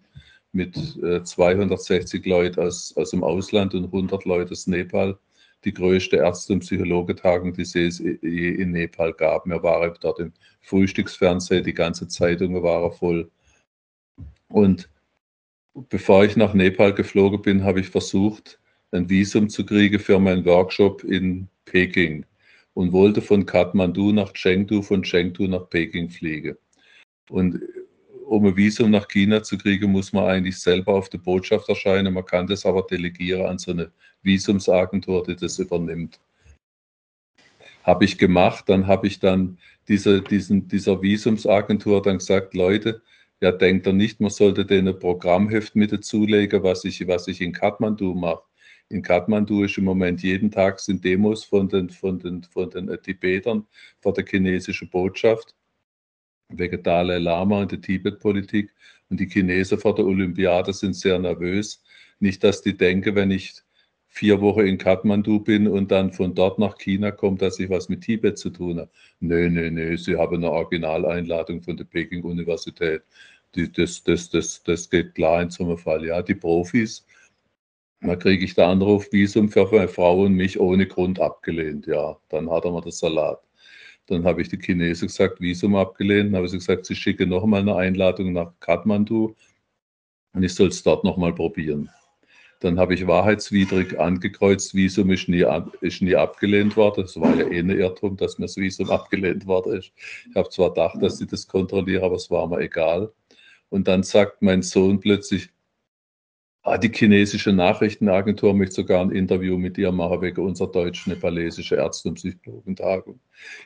[0.51, 5.17] mit äh, 260 Leuten aus, aus dem Ausland und 100 Leuten aus Nepal.
[5.63, 9.47] Die größte Ärzte- und Psychologentagung, die es je in Nepal gab.
[9.47, 13.31] Wir waren dort im Frühstücksfernsehen, die ganze Zeitung war voll.
[14.49, 14.87] Und
[15.75, 18.59] bevor ich nach Nepal geflogen bin, habe ich versucht,
[18.91, 22.25] ein Visum zu kriegen für meinen Workshop in Peking
[22.73, 26.57] und wollte von Kathmandu nach Chengdu, von Chengdu nach Peking fliegen.
[27.29, 27.59] Und
[28.25, 32.13] um ein Visum nach China zu kriegen, muss man eigentlich selber auf der Botschaft erscheinen.
[32.13, 33.91] Man kann das aber delegieren an so eine
[34.23, 36.19] Visumsagentur, die das übernimmt.
[37.83, 43.03] Habe ich gemacht, dann habe ich dann diese, diesen, dieser Visumsagentur dann gesagt, Leute,
[43.45, 47.41] ja, denkt er nicht, man sollte denen ein Programmheft mit dazulegen, was ich, was ich
[47.41, 48.41] in Kathmandu mache.
[48.89, 52.89] In Kathmandu ist im Moment jeden Tag sind Demos von den, von den, von den
[53.03, 53.67] Tibetern
[54.01, 55.53] vor der chinesischen Botschaft
[56.49, 58.73] wegen Dalai Lama und der Tibet-Politik.
[59.11, 61.83] Und die Chinesen vor der Olympiade sind sehr nervös.
[62.19, 63.61] Nicht, dass die denken, wenn ich
[64.15, 67.89] vier Wochen in Kathmandu bin und dann von dort nach China komme, dass ich was
[67.89, 68.89] mit Tibet zu tun habe.
[69.19, 73.03] Nö, nö, nö, sie haben eine Originaleinladung von der Peking-Universität.
[73.55, 76.05] Das, das, das, das geht klar in so einem Fall.
[76.05, 77.05] Ja, die Profis,
[78.01, 81.87] da kriege ich der Anruf, Visum für meine Frau und mich ohne Grund abgelehnt.
[81.87, 83.41] Ja, dann hat er mir das Salat.
[84.07, 86.27] Dann habe ich die Chinesen gesagt, Visum abgelehnt.
[86.29, 89.35] Dann habe sie gesagt, sie schicke nochmal eine Einladung nach Kathmandu
[90.33, 91.89] und ich soll es dort nochmal probieren.
[92.59, 95.45] Dann habe ich wahrheitswidrig angekreuzt, Visum ist nie,
[95.81, 97.03] ist nie abgelehnt worden.
[97.03, 99.91] Das war ja eh ein Irrtum, dass mir das Visum abgelehnt worden ist.
[100.29, 103.11] Ich habe zwar gedacht, dass sie das kontrollieren, aber es war mir egal.
[103.69, 105.49] Und dann sagt mein Sohn plötzlich,
[106.63, 112.09] ah, die chinesische Nachrichtenagentur möchte sogar ein Interview mit dir machen wegen unserer deutsch-nepalesischen Ärzte-
[112.09, 113.19] und Psychologentagung.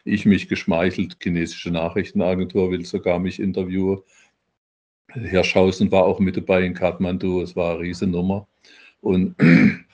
[0.04, 4.00] Ich mich geschmeichelt, chinesische Nachrichtenagentur will sogar mich interviewen.
[5.10, 8.48] Herr Schausen war auch mit dabei in Kathmandu, es war eine Riesennummer.
[9.02, 9.36] Und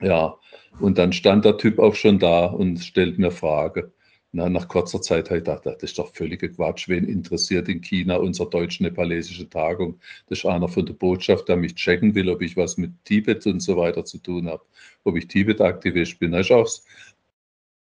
[0.00, 0.36] ja,
[0.80, 3.92] und dann stand der Typ auch schon da und stellt mir Frage.
[4.36, 6.88] Na, nach kurzer Zeit habe ich gedacht, das ist doch völliger Quatsch.
[6.88, 9.98] Wen interessiert in China unsere deutsch-nepalesische Tagung?
[10.28, 13.46] Das ist einer von der Botschaft, der mich checken will, ob ich was mit Tibet
[13.46, 14.62] und so weiter zu tun habe,
[15.04, 16.32] ob ich Tibet-Aktivist bin.
[16.32, 16.68] Das ist auch,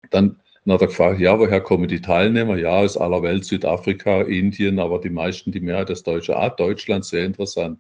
[0.08, 2.56] dann, hat er gefragt, ja, woher kommen die Teilnehmer?
[2.56, 6.34] Ja, aus aller Welt, Südafrika, Indien, aber die meisten, die Mehrheit des Deutsche.
[6.34, 7.78] Ah, Deutschland, sehr interessant.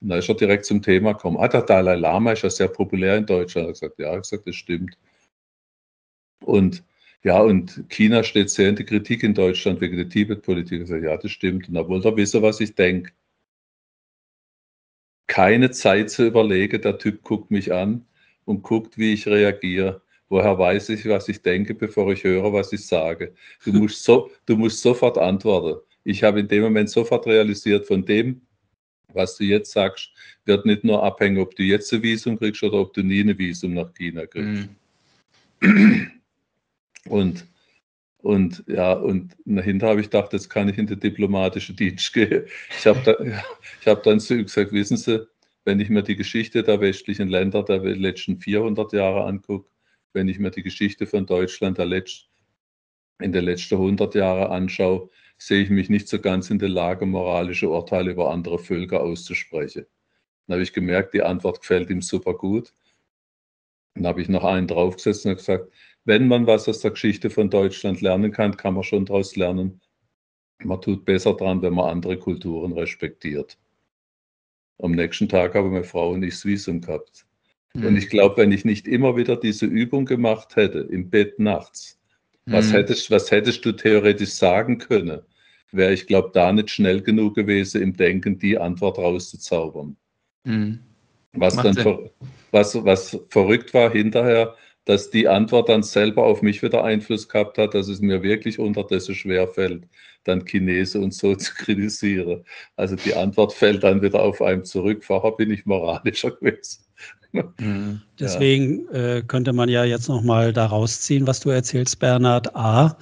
[0.00, 1.38] Und da ist er direkt zum Thema gekommen.
[1.38, 3.66] Ah, der Dalai Lama ist ja sehr populär in Deutschland.
[3.66, 4.96] Er hat gesagt, ja, ich gesagt, das stimmt.
[6.44, 6.84] Und
[7.26, 10.82] ja, und China steht sehr in der Kritik in Deutschland wegen der Tibet-Politik.
[10.82, 11.66] Ich sage, ja, das stimmt.
[11.66, 13.10] Und da wollte er wissen, was ich denke.
[15.26, 18.06] Keine Zeit zu überlegen, der Typ guckt mich an
[18.44, 20.02] und guckt, wie ich reagiere.
[20.28, 23.34] Woher weiß ich, was ich denke, bevor ich höre, was ich sage?
[23.64, 25.80] Du musst, so, du musst sofort antworten.
[26.04, 28.42] Ich habe in dem Moment sofort realisiert, von dem,
[29.12, 30.12] was du jetzt sagst,
[30.44, 33.36] wird nicht nur abhängen, ob du jetzt ein Visum kriegst oder ob du nie ein
[33.36, 34.68] Visum nach China kriegst.
[35.60, 36.12] Mhm.
[37.08, 37.46] Und,
[38.18, 42.44] und ja, und dahinter habe ich gedacht, jetzt kann ich in den diplomatischen Dienst gehen.
[42.78, 43.42] Ich habe da,
[43.80, 45.26] ich hab dann zu ihm gesagt, wissen Sie,
[45.64, 49.68] wenn ich mir die Geschichte der westlichen Länder der letzten 400 Jahre angucke,
[50.12, 52.28] wenn ich mir die Geschichte von Deutschland der letzten
[53.20, 57.06] in den letzten 100 Jahren anschaue, sehe ich mich nicht so ganz in der Lage,
[57.06, 59.86] moralische Urteile über andere Völker auszusprechen.
[60.46, 62.72] Dann habe ich gemerkt, die Antwort gefällt ihm super gut.
[63.94, 65.72] Dann habe ich noch einen draufgesetzt und gesagt,
[66.06, 69.80] wenn man was aus der Geschichte von Deutschland lernen kann, kann man schon daraus lernen.
[70.64, 73.58] Man tut besser dran, wenn man andere Kulturen respektiert.
[74.78, 77.26] Am nächsten Tag habe meine Frau und ich das Visum gehabt.
[77.74, 77.86] Mhm.
[77.86, 81.98] Und ich glaube, wenn ich nicht immer wieder diese Übung gemacht hätte, im Bett nachts,
[82.46, 82.52] mhm.
[82.52, 85.22] was, hättest, was hättest du theoretisch sagen können,
[85.72, 89.96] wäre ich glaube, da nicht schnell genug gewesen, im Denken die Antwort rauszuzaubern.
[90.44, 90.78] Mhm.
[91.32, 92.10] Was dann
[92.52, 94.54] was, was verrückt war hinterher,
[94.86, 98.58] dass die Antwort dann selber auf mich wieder Einfluss gehabt hat, dass es mir wirklich
[98.58, 99.82] unterdessen schwer fällt,
[100.24, 102.44] dann Chinese und so zu kritisieren.
[102.76, 105.04] Also die Antwort fällt dann wieder auf einem zurück.
[105.04, 106.84] Vorher bin ich moralischer gewesen.
[107.58, 108.00] Mhm.
[108.20, 112.54] Deswegen äh, könnte man ja jetzt nochmal daraus ziehen, was du erzählst, Bernhard.
[112.54, 112.96] A,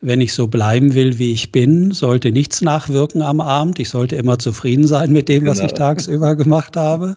[0.00, 3.78] wenn ich so bleiben will, wie ich bin, sollte nichts nachwirken am Abend.
[3.78, 5.66] Ich sollte immer zufrieden sein mit dem, was genau.
[5.66, 7.14] ich tagsüber gemacht habe.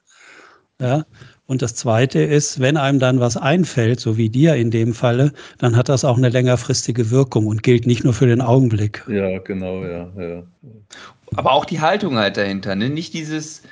[0.79, 1.05] Ja.
[1.51, 5.33] Und das Zweite ist, wenn einem dann was einfällt, so wie dir in dem Falle,
[5.57, 9.03] dann hat das auch eine längerfristige Wirkung und gilt nicht nur für den Augenblick.
[9.09, 10.07] Ja, genau, ja.
[10.17, 10.43] ja.
[11.35, 12.89] Aber auch die Haltung halt dahinter, ne?
[12.89, 13.63] nicht dieses,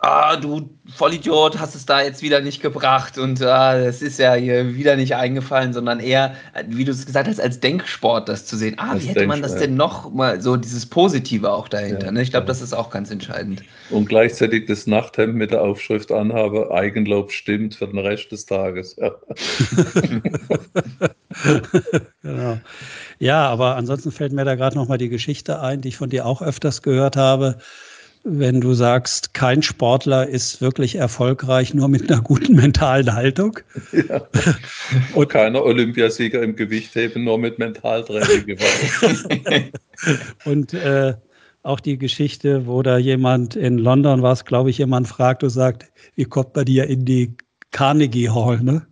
[0.00, 4.34] ah, du Vollidiot, hast es da jetzt wieder nicht gebracht und ah, das ist ja
[4.34, 6.34] hier wieder nicht eingefallen, sondern eher,
[6.66, 8.76] wie du es gesagt hast, als Denksport das zu sehen.
[8.78, 12.06] Ah, als wie hätte man das denn noch mal, so dieses Positive auch dahinter.
[12.06, 12.22] Ja, ne?
[12.22, 13.62] Ich glaube, das ist auch ganz entscheidend.
[13.90, 18.96] Und gleichzeitig das Nachthemd mit der Aufschrift anhabe, Eigenlob stimmt für den Rest des Tages.
[18.96, 19.12] Ja.
[22.22, 22.58] genau.
[23.18, 26.08] Ja, aber ansonsten fällt mir da gerade noch mal die Geschichte ein, die ich von
[26.08, 27.58] dir auch öfters gehört habe
[28.22, 33.58] wenn du sagst, kein Sportler ist wirklich erfolgreich nur mit einer guten mentalen Haltung.
[33.92, 34.22] Ja.
[35.14, 39.72] Und keiner Olympiasieger im Gewichtheben nur mit Mentaltraining gewonnen.
[40.44, 41.14] Und äh,
[41.62, 45.90] auch die Geschichte, wo da jemand in London war, glaube ich, jemand fragt und sagt,
[46.14, 47.36] wie kommt man dir in die
[47.70, 48.86] Carnegie Hall, ne?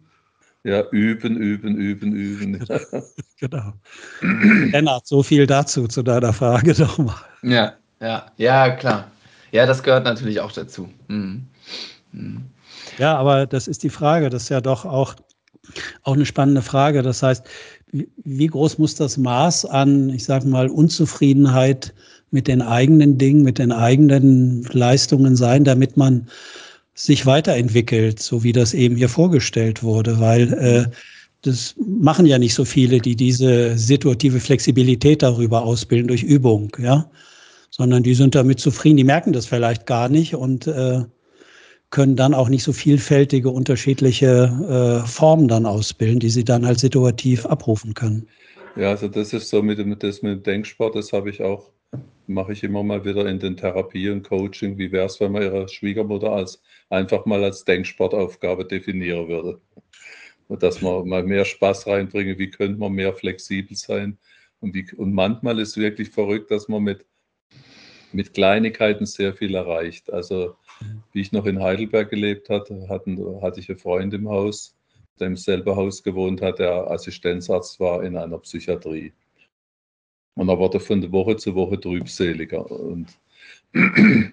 [0.64, 2.66] Ja, üben, üben, üben, üben.
[3.40, 3.72] genau.
[4.20, 7.14] Lennart, so viel dazu, zu deiner Frage doch mal.
[7.42, 9.10] Ja, ja, ja, klar.
[9.52, 10.88] Ja, das gehört natürlich auch dazu.
[11.08, 11.46] Mhm.
[12.12, 12.42] Mhm.
[12.98, 14.30] Ja, aber das ist die Frage.
[14.30, 15.14] Das ist ja doch auch,
[16.02, 17.02] auch eine spannende Frage.
[17.02, 17.44] Das heißt,
[17.92, 21.94] wie groß muss das Maß an, ich sage mal, Unzufriedenheit
[22.30, 26.28] mit den eigenen Dingen, mit den eigenen Leistungen sein, damit man
[26.94, 30.84] sich weiterentwickelt, so wie das eben hier vorgestellt wurde, weil äh,
[31.42, 37.08] das machen ja nicht so viele, die diese situative Flexibilität darüber ausbilden durch Übung, ja
[37.70, 41.04] sondern die sind damit zufrieden, die merken das vielleicht gar nicht und äh,
[41.90, 46.80] können dann auch nicht so vielfältige, unterschiedliche äh, Formen dann ausbilden, die sie dann als
[46.80, 48.28] situativ abrufen können.
[48.76, 51.72] Ja, also das ist so mit dem, das mit dem Denksport, das habe ich auch,
[52.26, 54.76] mache ich immer mal wieder in den Therapie und Coaching.
[54.76, 59.60] Wie wäre es, wenn man ihre Schwiegermutter als einfach mal als Denksportaufgabe definieren würde?
[60.48, 64.18] Und dass man mal mehr Spaß reinbringen, wie könnte man mehr flexibel sein?
[64.60, 67.06] Und, wie, und manchmal ist es wirklich verrückt, dass man mit
[68.12, 70.12] mit Kleinigkeiten sehr viel erreicht.
[70.12, 70.56] Also
[71.12, 74.76] wie ich noch in Heidelberg gelebt hatte, hatten, hatte ich einen Freund im Haus,
[75.18, 79.12] der im selben Haus gewohnt hat, der Assistenzarzt war in einer Psychiatrie.
[80.34, 82.70] Und er wurde von Woche zu Woche trübseliger.
[82.70, 83.08] Und
[83.74, 84.32] ich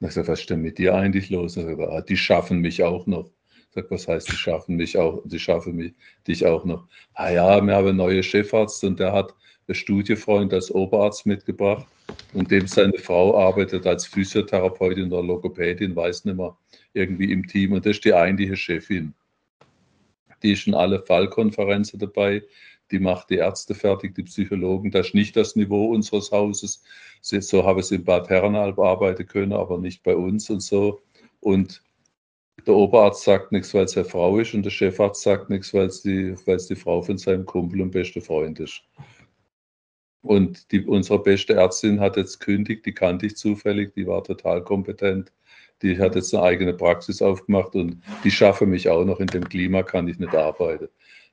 [0.00, 1.54] gesagt, was denn mit dir eigentlich los?
[1.54, 3.30] Sagt, ah, die schaffen mich auch noch.
[3.76, 5.92] Sage, was heißt, die schaffen mich auch, die schaffen mich,
[6.26, 6.88] dich auch noch?
[7.14, 9.34] Ah ja, wir haben einen neuen Chefarzt und der hat
[9.68, 11.86] einen Studiefreund als Oberarzt mitgebracht
[12.32, 16.56] und dem seine Frau arbeitet als Physiotherapeutin oder Logopädin, weiß nicht mehr,
[16.94, 19.12] irgendwie im Team und das ist die eigentliche Chefin.
[20.42, 22.42] Die ist in alle Fallkonferenzen dabei,
[22.90, 24.90] die macht die Ärzte fertig, die Psychologen.
[24.90, 26.82] Das ist nicht das Niveau unseres Hauses.
[27.20, 31.02] So habe ich es in Bad Herrenalb arbeiten können, aber nicht bei uns und so.
[31.40, 31.82] Und
[32.64, 35.86] der Oberarzt sagt nichts, weil es eine Frau ist und der Chefarzt sagt nichts, weil
[35.86, 38.82] es die, die Frau von seinem Kumpel und beste Freund ist.
[40.22, 44.62] Und die, unsere beste Ärztin hat jetzt kündigt, die kannte ich zufällig, die war total
[44.64, 45.32] kompetent.
[45.82, 49.20] Die hat jetzt eine eigene Praxis aufgemacht und die schaffe mich auch noch.
[49.20, 50.88] In dem Klima kann ich nicht arbeiten.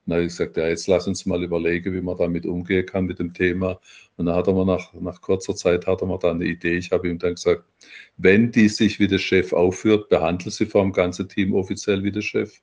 [0.05, 3.05] Dann habe ich gesagt, ja, jetzt lass uns mal überlegen, wie man damit umgehen kann
[3.05, 3.79] mit dem Thema.
[4.17, 6.77] Und dann hat er mir nach, nach kurzer Zeit hat er mir dann eine Idee.
[6.77, 7.63] Ich habe ihm dann gesagt,
[8.17, 12.11] wenn die sich wie der Chef aufführt, behandle sie vor dem ganzen Team offiziell wie
[12.11, 12.61] der Chef.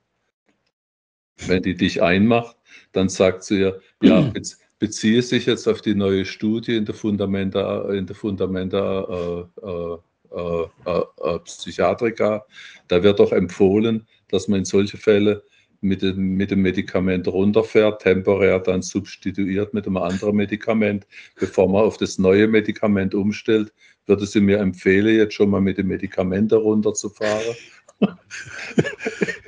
[1.46, 2.56] Wenn die dich einmacht,
[2.92, 6.94] dann sagt sie ihr, ja, jetzt, beziehe sich jetzt auf die neue Studie in der
[6.94, 9.98] Fundamenta, in der Fundamenta äh,
[10.34, 12.44] äh, äh, Psychiatrika.
[12.88, 15.44] Da wird auch empfohlen, dass man in solche Fälle
[15.80, 21.06] mit dem, mit dem Medikament runterfährt, temporär dann substituiert mit einem anderen Medikament,
[21.38, 23.72] bevor man auf das neue Medikament umstellt,
[24.06, 27.56] würde sie mir empfehlen, jetzt schon mal mit dem Medikament runterzufahren.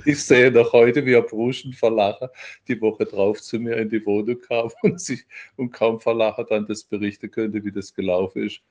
[0.05, 2.29] ich sehe noch heute, wie er Bruschen verlachen
[2.69, 5.25] die Woche drauf zu mir in die Wohnung kam und, sich,
[5.57, 8.63] und kaum verlachen dann das berichten könnte, wie das gelaufen ist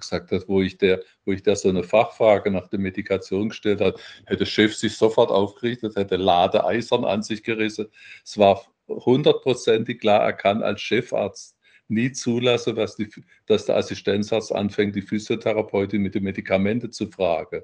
[0.00, 3.80] gesagt hat, wo ich der, wo ich der so eine Fachfrage nach der Medikation gestellt
[3.80, 7.86] hat, hätte der Chef sich sofort aufgerichtet, hätte Lade Eisern an sich gerissen.
[8.24, 11.56] Es war hundertprozentig klar erkannt als Chefarzt
[11.88, 13.08] nie zulasse, dass, die,
[13.46, 17.62] dass der Assistenzarzt anfängt, die Physiotherapeutin mit den Medikamenten zu fragen.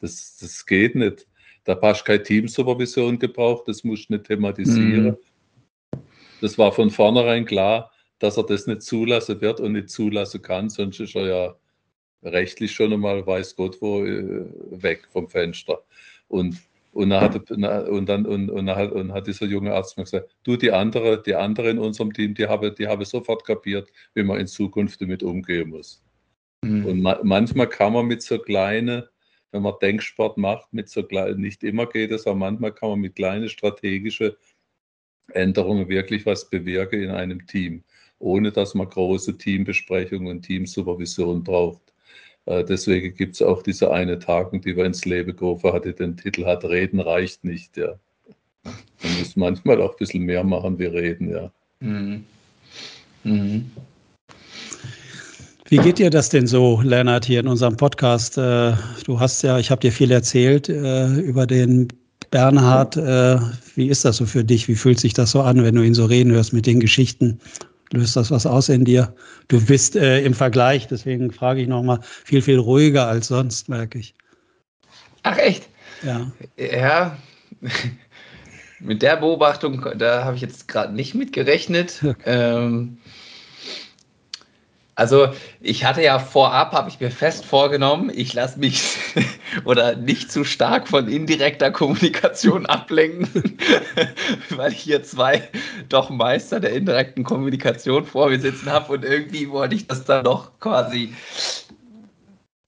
[0.00, 1.26] Das, das geht nicht.
[1.64, 5.16] Da hast du keine Teamsupervision gebraucht, das musst du nicht thematisieren.
[5.92, 5.98] Mhm.
[6.40, 10.68] Das war von vornherein klar, dass er das nicht zulassen wird und nicht zulassen kann,
[10.68, 11.56] sonst ist er ja
[12.22, 15.82] rechtlich schon einmal, weiß Gott wo, äh, weg vom Fenster.
[16.28, 16.56] Und,
[16.92, 20.34] und, dann hat, und, dann, und, und, hat, und hat dieser junge Arzt mir gesagt,
[20.44, 24.22] du, die andere, die andere in unserem Team, die habe, die habe sofort kapiert, wie
[24.22, 26.02] man in Zukunft damit umgehen muss.
[26.62, 26.86] Mhm.
[26.86, 29.04] Und ma manchmal kann man mit so kleinen,
[29.52, 33.00] wenn man Denksport macht, mit so kleinen, nicht immer geht es, aber manchmal kann man
[33.00, 34.32] mit kleinen strategischen
[35.32, 37.84] Änderungen wirklich was bewirken in einem Team,
[38.18, 41.92] ohne dass man große Teambesprechungen und Teamsupervision braucht.
[42.46, 46.16] Äh, deswegen gibt es auch diese eine Tagung, die wir ins Leben gerufen hatte, den
[46.16, 47.94] Titel hat Reden reicht nicht, ja.
[48.64, 51.50] Man muss manchmal auch ein bisschen mehr machen wie reden, ja.
[51.80, 52.24] Mhm.
[53.24, 53.70] Mhm.
[55.68, 58.38] Wie geht dir das denn so, Lennart, hier in unserem Podcast?
[58.38, 58.74] Äh,
[59.04, 61.88] du hast ja, ich habe dir viel erzählt äh, über den
[62.30, 62.96] Bernhard.
[62.96, 64.66] Wie ist das so für dich?
[64.66, 67.38] Wie fühlt sich das so an, wenn du ihn so reden hörst mit den Geschichten
[67.92, 69.14] löst das was aus in dir?
[69.48, 73.98] Du bist äh, im Vergleich, deswegen frage ich nochmal, viel, viel ruhiger als sonst, merke
[73.98, 74.14] ich.
[75.22, 75.68] Ach echt?
[76.02, 76.30] Ja.
[76.56, 77.16] Ja.
[78.80, 82.02] mit der Beobachtung, da habe ich jetzt gerade nicht mit gerechnet.
[82.04, 82.22] Okay.
[82.26, 82.98] Ähm,
[84.96, 85.28] also
[85.60, 88.96] ich hatte ja vorab, habe ich mir fest vorgenommen, ich lasse mich
[89.64, 93.58] oder nicht zu stark von indirekter Kommunikation ablenken,
[94.50, 95.46] weil ich hier zwei
[95.90, 100.24] doch Meister der indirekten Kommunikation vor mir sitzen habe und irgendwie wollte ich das dann
[100.24, 101.12] doch quasi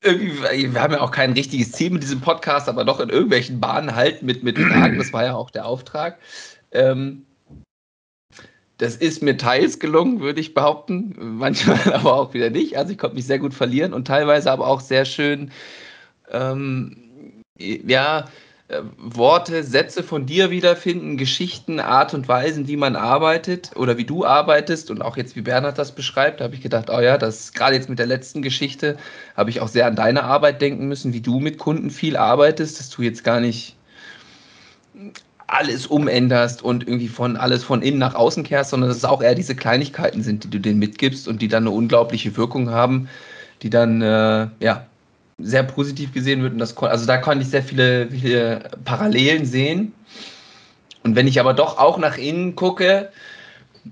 [0.03, 3.59] irgendwie, wir haben ja auch kein richtiges Ziel mit diesem Podcast, aber doch in irgendwelchen
[3.59, 6.19] Bahnen halten mit, mit Fragen, das war ja auch der Auftrag.
[6.73, 7.25] Ähm,
[8.79, 12.77] das ist mir teils gelungen, würde ich behaupten, manchmal aber auch wieder nicht.
[12.77, 15.51] Also ich konnte mich sehr gut verlieren und teilweise aber auch sehr schön,
[16.31, 16.97] ähm,
[17.59, 18.29] ja,
[18.69, 24.05] äh, Worte, Sätze von dir wiederfinden, Geschichten, Art und Weisen, wie man arbeitet oder wie
[24.05, 27.53] du arbeitest und auch jetzt wie Bernhard das beschreibt, habe ich gedacht, oh ja, das
[27.55, 28.97] gerade jetzt mit der letzten Geschichte
[29.37, 32.79] habe ich auch sehr an deine Arbeit denken müssen, wie du mit Kunden viel arbeitest,
[32.79, 33.75] dass du jetzt gar nicht
[35.49, 39.23] alles umänderst und irgendwie von alles von innen nach außen kehrst, sondern dass es auch
[39.23, 43.09] eher diese Kleinigkeiten sind, die du denen mitgibst und die dann eine unglaubliche Wirkung haben,
[43.63, 44.87] die dann äh, ja
[45.39, 46.53] sehr positiv gesehen wird.
[46.53, 49.93] Und das, also da konnte ich sehr viele, viele Parallelen sehen.
[51.03, 53.11] Und wenn ich aber doch auch nach innen gucke,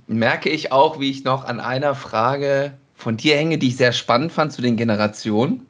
[0.06, 3.92] merke ich auch, wie ich noch an einer Frage von dir hänge, die ich sehr
[3.92, 5.66] spannend fand zu den Generationen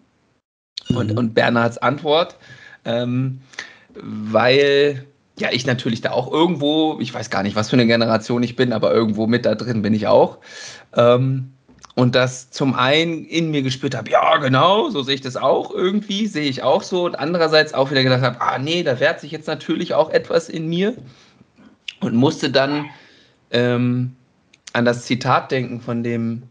[0.89, 0.97] mhm.
[0.97, 2.37] und, und Bernhards Antwort.
[2.85, 3.41] Ähm,
[3.95, 5.07] weil
[5.39, 8.57] ja, ich natürlich da auch irgendwo, ich weiß gar nicht, was für eine Generation ich
[8.57, 10.39] bin, aber irgendwo mit da drin bin ich auch.
[10.95, 11.53] Ähm,
[11.95, 15.73] und das zum einen in mir gespürt habe, ja, genau, so sehe ich das auch
[15.73, 17.07] irgendwie, sehe ich auch so.
[17.07, 20.51] Und andererseits auch wieder gedacht habe, ah nee, da wehrt sich jetzt natürlich auch etwas
[20.51, 20.95] in mir.
[22.01, 22.87] Und musste dann
[23.51, 24.15] ähm,
[24.75, 26.43] an das Zitat denken von dem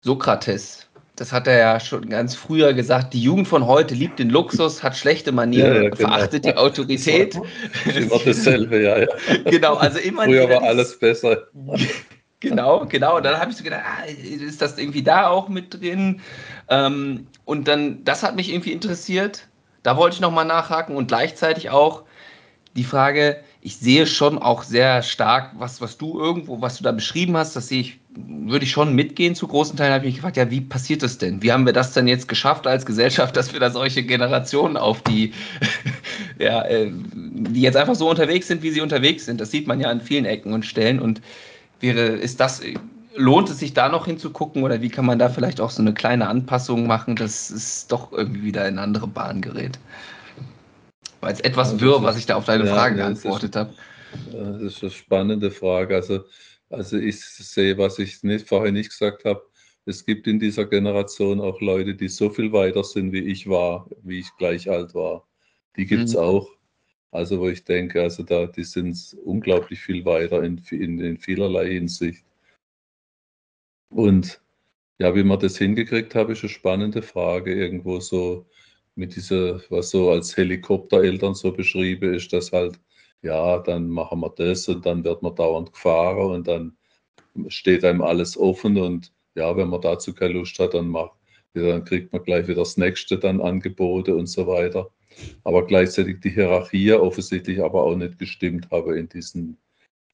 [0.00, 4.30] Sokrates, das hat er ja schon ganz früher gesagt, die Jugend von heute liebt den
[4.30, 6.08] Luxus, hat schlechte Manieren, ja, ja, genau.
[6.08, 7.38] verachtet die Autorität.
[7.94, 9.06] Immer dasselbe, ja, ja.
[9.44, 10.24] Genau, also immer.
[10.24, 11.44] Früher war alles besser.
[12.40, 13.16] Genau, genau.
[13.16, 16.20] Und dann habe ich so gedacht, ah, ist das irgendwie da auch mit drin?
[16.68, 19.48] Ähm, und dann, das hat mich irgendwie interessiert.
[19.82, 22.02] Da wollte ich nochmal nachhaken und gleichzeitig auch
[22.76, 26.92] die Frage, ich sehe schon auch sehr stark, was, was du irgendwo, was du da
[26.92, 29.92] beschrieben hast, das sehe ich, würde ich schon mitgehen zu großen Teilen.
[29.92, 31.42] habe ich mich gefragt, ja, wie passiert das denn?
[31.42, 35.02] Wie haben wir das denn jetzt geschafft als Gesellschaft, dass wir da solche Generationen auf
[35.02, 35.32] die,
[36.38, 39.40] ja, äh, die jetzt einfach so unterwegs sind, wie sie unterwegs sind?
[39.40, 41.00] Das sieht man ja an vielen Ecken und Stellen.
[41.00, 41.20] Und
[41.80, 42.62] wäre, ist das,
[43.16, 45.94] lohnt es sich da noch hinzugucken oder wie kann man da vielleicht auch so eine
[45.94, 49.78] kleine Anpassung machen, dass es doch irgendwie wieder in andere Bahnen gerät?
[51.20, 53.72] War jetzt etwas wirr, was ich da auf deine ja, Frage geantwortet habe.
[54.30, 55.96] Das ist eine spannende Frage.
[55.96, 56.24] Also,
[56.74, 59.42] also ich sehe, was ich nicht, vorher nicht gesagt habe.
[59.86, 63.88] Es gibt in dieser Generation auch Leute, die so viel weiter sind, wie ich war,
[64.02, 65.26] wie ich gleich alt war.
[65.76, 66.20] Die gibt es mhm.
[66.20, 66.50] auch.
[67.10, 71.68] Also wo ich denke, also da, die sind unglaublich viel weiter in, in, in vielerlei
[71.74, 72.24] Hinsicht.
[73.90, 74.42] Und
[74.98, 77.54] ja, wie man das hingekriegt habe, ist eine spannende Frage.
[77.54, 78.46] Irgendwo so
[78.96, 82.80] mit dieser, was so als Helikoptereltern so beschrieben ist, dass halt,
[83.24, 86.76] ja, dann machen wir das und dann wird man dauernd gefahren und dann
[87.48, 91.12] steht einem alles offen und ja, wenn man dazu keine Lust hat, dann, macht,
[91.54, 94.90] dann kriegt man gleich wieder das nächste dann Angebote und so weiter.
[95.42, 99.56] Aber gleichzeitig die Hierarchie offensichtlich aber auch nicht gestimmt habe in diesen,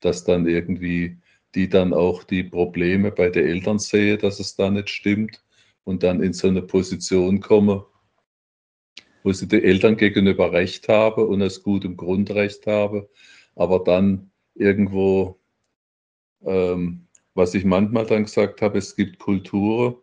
[0.00, 1.18] dass dann irgendwie
[1.56, 5.42] die dann auch die Probleme bei den Eltern sehe, dass es da nicht stimmt
[5.84, 7.84] und dann in so eine Position komme,
[9.22, 13.08] wo sie den Eltern gegenüber Recht habe und aus gutem Grundrecht habe,
[13.54, 15.38] aber dann irgendwo,
[16.44, 19.96] ähm, was ich manchmal dann gesagt habe, es gibt Kulturen,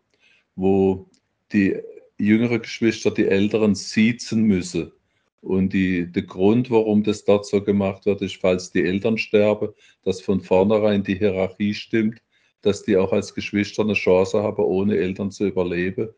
[0.56, 1.08] wo
[1.52, 1.76] die
[2.18, 4.92] jüngere Geschwister die Älteren siezen müssen.
[5.40, 9.68] Und die, der Grund, warum das dort so gemacht wird, ist, falls die Eltern sterben,
[10.02, 12.20] dass von vornherein die Hierarchie stimmt,
[12.62, 16.08] dass die auch als Geschwister eine Chance haben, ohne Eltern zu überleben.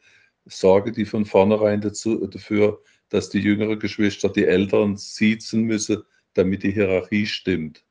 [0.51, 6.03] Sorge die von vornherein dazu, dafür, dass die jüngeren Geschwister die Eltern siezen müssen,
[6.34, 7.84] damit die Hierarchie stimmt.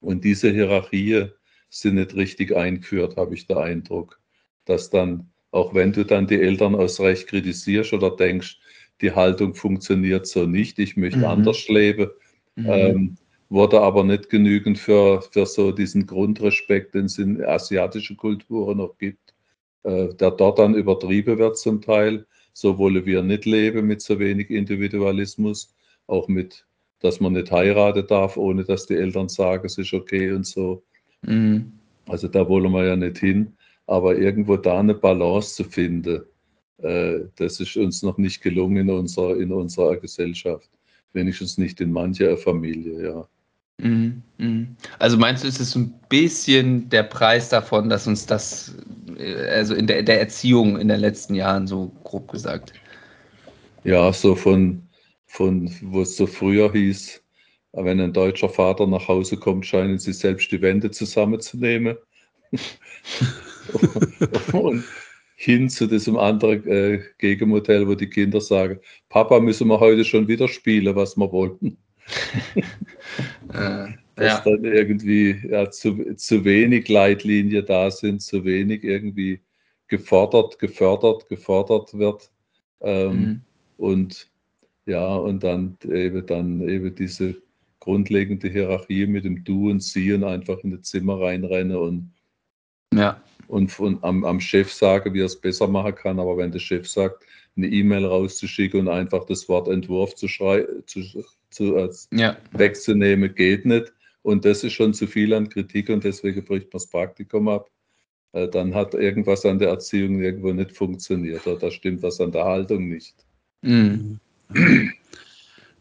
[0.00, 1.26] Und diese Hierarchie
[1.70, 4.20] sind nicht richtig eingeführt, habe ich den Eindruck.
[4.64, 8.58] Dass dann, auch wenn du dann die Eltern aus Recht kritisierst oder denkst,
[9.00, 11.24] die Haltung funktioniert so nicht, ich möchte mhm.
[11.24, 12.10] anders leben,
[12.54, 12.66] mhm.
[12.66, 13.16] ähm,
[13.48, 18.96] wurde aber nicht genügend für, für so diesen Grundrespekt, den es in asiatischen Kulturen noch
[18.98, 19.25] gibt,
[19.86, 22.26] äh, der dort dann übertrieben wird zum Teil.
[22.52, 25.74] So wollen wir nicht leben mit so wenig Individualismus,
[26.08, 26.66] auch mit,
[27.00, 30.82] dass man nicht heiraten darf, ohne dass die Eltern sagen, es ist okay und so.
[31.22, 31.72] Mhm.
[32.08, 33.52] Also da wollen wir ja nicht hin,
[33.86, 36.22] aber irgendwo da eine Balance zu finden,
[36.78, 40.68] äh, das ist uns noch nicht gelungen in unserer, in unserer Gesellschaft.
[41.12, 43.28] Wenigstens nicht in mancher Familie, ja.
[43.78, 44.76] Mhm, mhm.
[44.98, 48.74] Also meinst du, ist es ein bisschen der Preis davon, dass uns das,
[49.18, 52.72] also in der, der Erziehung in den letzten Jahren, so grob gesagt?
[53.84, 54.82] Ja, so von,
[55.26, 57.22] von wo es so früher hieß,
[57.72, 61.96] wenn ein deutscher Vater nach Hause kommt, scheinen sie selbst die Wände zusammenzunehmen.
[64.52, 64.84] und,
[65.36, 70.26] hin zu diesem anderen äh, Gegenmodell, wo die Kinder sagen, Papa, müssen wir heute schon
[70.26, 71.76] wieder spielen, was wir wollten.
[73.52, 74.50] äh, Dass ja.
[74.50, 79.40] dann irgendwie ja, zu, zu wenig Leitlinie da sind, zu wenig irgendwie
[79.88, 82.30] gefordert, gefördert, gefordert wird.
[82.80, 83.40] Ähm, mhm.
[83.76, 84.30] Und
[84.86, 87.36] ja, und dann eben, dann eben diese
[87.78, 92.10] grundlegende Hierarchie mit dem Du und Sie und einfach in das Zimmer reinrennen und
[92.94, 96.20] ja und von, am, am Chef sage, wie er es besser machen kann.
[96.20, 97.24] Aber wenn der Chef sagt,
[97.56, 100.26] eine E-Mail rauszuschicken und einfach das Wort Entwurf zu,
[100.86, 102.36] zu, zu äh, ja.
[102.52, 103.92] wegzunehmen, geht nicht.
[104.26, 107.70] Und das ist schon zu viel an Kritik und deswegen bricht man das Praktikum ab.
[108.32, 112.32] Äh, dann hat irgendwas an der Erziehung irgendwo nicht funktioniert oder da stimmt was an
[112.32, 113.14] der Haltung nicht.
[113.62, 114.18] Mhm.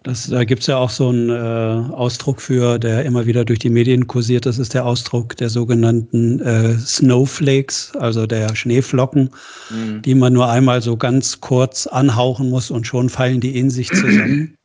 [0.03, 3.57] Das, da gibt es ja auch so einen äh, Ausdruck für, der immer wieder durch
[3.57, 4.45] die Medien kursiert.
[4.45, 9.31] Das ist der Ausdruck der sogenannten äh, Snowflakes, also der Schneeflocken,
[9.71, 10.03] mhm.
[10.03, 13.89] die man nur einmal so ganz kurz anhauchen muss und schon fallen die in sich
[13.89, 14.55] zusammen.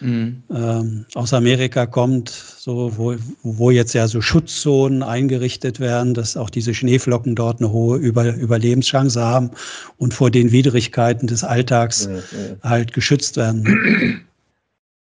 [0.00, 0.42] Mhm.
[0.54, 6.50] Ähm, aus Amerika kommt, so wo, wo jetzt ja so Schutzzonen eingerichtet werden, dass auch
[6.50, 9.50] diese Schneeflocken dort eine hohe Über Überlebenschance haben
[9.96, 12.22] und vor den Widrigkeiten des Alltags ja, ja.
[12.62, 14.24] halt geschützt werden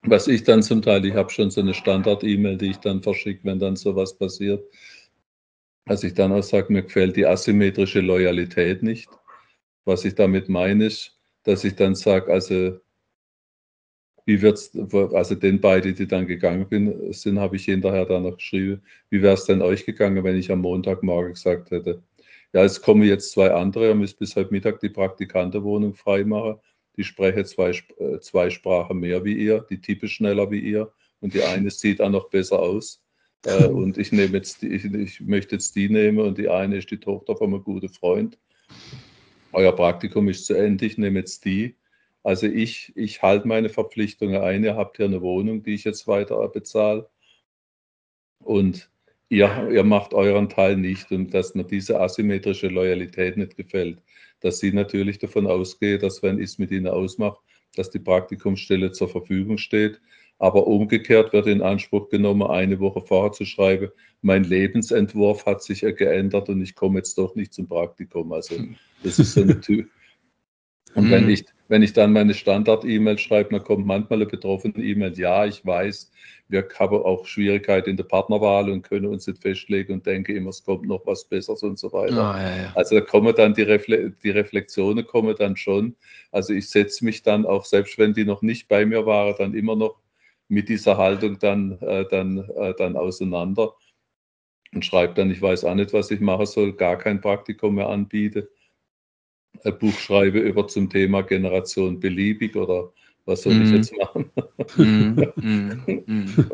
[0.03, 3.41] was ich dann zum Teil, ich habe schon so eine Standard-E-Mail, die ich dann verschicke,
[3.45, 4.64] wenn dann sowas passiert,
[5.86, 9.09] dass ich dann auch sage, mir gefällt die asymmetrische Loyalität nicht.
[9.84, 12.78] Was ich damit meine, ist, dass ich dann sage, also
[14.31, 14.70] wie wird's,
[15.12, 19.22] also den beiden, die dann gegangen bin, sind, habe ich hinterher dann noch geschrieben, wie
[19.22, 22.03] wäre es denn euch gegangen, wenn ich am Montagmorgen gesagt hätte,
[22.53, 26.57] ja, es kommen jetzt zwei andere, ihr müsst bis heute Mittag die Praktikantenwohnung freimachen
[26.97, 31.33] die spreche zwei, äh, zwei Sprachen mehr wie ihr, die tippe schneller wie ihr und
[31.33, 33.03] die eine sieht auch noch besser aus.
[33.47, 36.76] Äh, und ich nehme jetzt die, ich, ich, möchte jetzt die nehmen und die eine
[36.76, 38.39] ist die Tochter von einem guten Freund.
[39.53, 41.74] Euer Praktikum ist zu Ende, ich nehme jetzt die.
[42.23, 44.64] Also ich, ich halte meine Verpflichtungen ein.
[44.64, 47.09] Ihr habt hier eine Wohnung, die ich jetzt weiter bezahle.
[48.43, 48.91] Und
[49.29, 54.03] ihr, ihr macht euren Teil nicht und dass mir diese asymmetrische Loyalität nicht gefällt
[54.41, 57.39] dass sie natürlich davon ausgehe, dass wenn ich es mit ihnen ausmache,
[57.77, 60.01] dass die Praktikumsstelle zur Verfügung steht.
[60.39, 63.91] Aber umgekehrt wird in Anspruch genommen, eine Woche vorher zu schreiben,
[64.23, 68.33] mein Lebensentwurf hat sich geändert und ich komme jetzt doch nicht zum Praktikum.
[68.33, 68.55] Also
[69.03, 69.85] das ist so eine Tür.
[70.95, 71.11] Und mhm.
[71.11, 75.47] wenn, ich, wenn ich dann meine Standard-E-Mail schreibe, dann kommt manchmal eine betroffene E-Mail, ja,
[75.47, 76.11] ich weiß,
[76.49, 80.51] wir haben auch Schwierigkeiten in der Partnerwahl und können uns nicht festlegen und denken immer,
[80.51, 82.12] es kommt noch was Besseres und so weiter.
[82.12, 82.72] Oh, ja, ja.
[82.74, 85.95] Also da kommen dann die, Refle die Reflexionen kommen dann schon.
[86.32, 89.55] Also ich setze mich dann auch, selbst wenn die noch nicht bei mir waren, dann
[89.55, 90.01] immer noch
[90.49, 93.74] mit dieser Haltung dann, äh, dann, äh, dann auseinander
[94.74, 97.88] und schreibe dann, ich weiß auch nicht, was ich machen soll, gar kein Praktikum mehr
[97.88, 98.51] anbiete.
[99.64, 102.90] Ein Buch schreibe über zum Thema Generation beliebig oder
[103.26, 103.62] was soll mm.
[103.62, 103.76] ich mhm.
[103.76, 104.30] jetzt machen?
[104.76, 106.50] Mm, mm,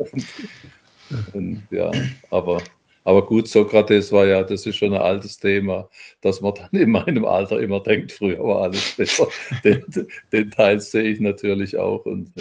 [1.34, 1.90] und, ja,
[2.30, 2.62] aber,
[3.04, 5.88] aber gut, Sokrates war ja, das ist schon ein altes Thema,
[6.22, 9.28] dass man dann in meinem Alter immer denkt, früher war alles besser.
[9.64, 9.84] den,
[10.32, 12.06] den Teil sehe ich natürlich auch.
[12.06, 12.32] Und,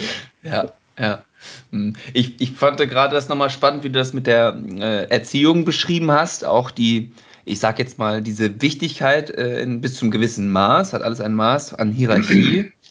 [0.42, 0.50] ja.
[0.50, 0.72] ja.
[0.98, 1.24] Ja,
[1.72, 1.94] hm.
[2.14, 6.10] ich, ich fand gerade das nochmal spannend, wie du das mit der äh, Erziehung beschrieben
[6.10, 6.44] hast.
[6.44, 7.12] Auch die,
[7.46, 11.32] ich sag jetzt mal, diese Wichtigkeit äh, in, bis zum gewissen Maß, hat alles ein
[11.34, 12.72] Maß an Hierarchie.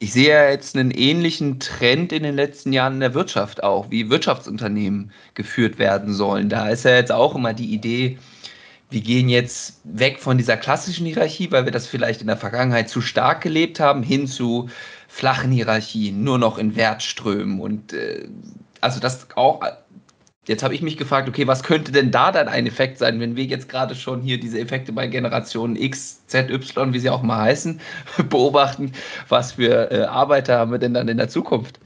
[0.00, 3.90] Ich sehe ja jetzt einen ähnlichen Trend in den letzten Jahren in der Wirtschaft auch,
[3.90, 6.48] wie Wirtschaftsunternehmen geführt werden sollen.
[6.48, 8.18] Da ist ja jetzt auch immer die Idee,
[8.90, 12.88] wir gehen jetzt weg von dieser klassischen Hierarchie, weil wir das vielleicht in der Vergangenheit
[12.88, 14.68] zu stark gelebt haben, hin zu
[15.08, 18.28] flachen Hierarchien, nur noch in Wertströmen und äh,
[18.80, 19.62] also das auch.
[20.46, 23.34] Jetzt habe ich mich gefragt, okay, was könnte denn da dann ein Effekt sein, wenn
[23.34, 27.22] wir jetzt gerade schon hier diese Effekte bei Generationen X, Z, Y, wie sie auch
[27.22, 27.80] mal heißen,
[28.28, 28.92] beobachten,
[29.28, 31.80] was für äh, Arbeiter haben wir denn dann in der Zukunft?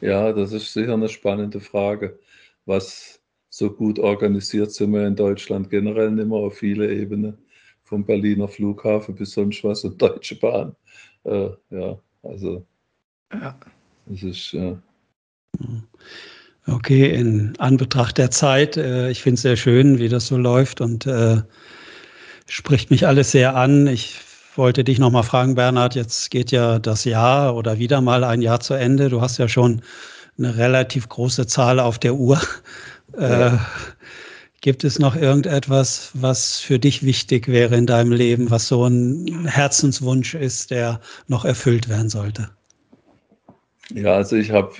[0.00, 2.18] Ja, das ist sicher eine spannende Frage.
[2.66, 7.38] Was so gut organisiert sind wir in Deutschland generell nicht mehr auf viele Ebenen,
[7.84, 10.74] vom Berliner Flughafen bis sonst was und Deutsche Bahn.
[11.22, 12.66] Äh, ja, also,
[13.32, 13.56] ja.
[14.06, 14.52] das ist.
[14.52, 14.76] Ja.
[16.66, 20.80] Okay, in Anbetracht der Zeit, äh, ich finde es sehr schön, wie das so läuft
[20.80, 21.42] und äh,
[22.48, 23.86] spricht mich alles sehr an.
[23.86, 24.20] Ich
[24.56, 28.60] wollte dich nochmal fragen, Bernhard, jetzt geht ja das Jahr oder wieder mal ein Jahr
[28.60, 29.10] zu Ende.
[29.10, 29.82] Du hast ja schon
[30.38, 32.40] eine relativ große Zahl auf der Uhr.
[33.16, 33.54] Ja.
[33.54, 33.58] Äh,
[34.60, 39.46] Gibt es noch irgendetwas, was für dich wichtig wäre in deinem Leben, was so ein
[39.46, 42.48] Herzenswunsch ist, der noch erfüllt werden sollte?
[43.92, 44.72] Ja, also ich habe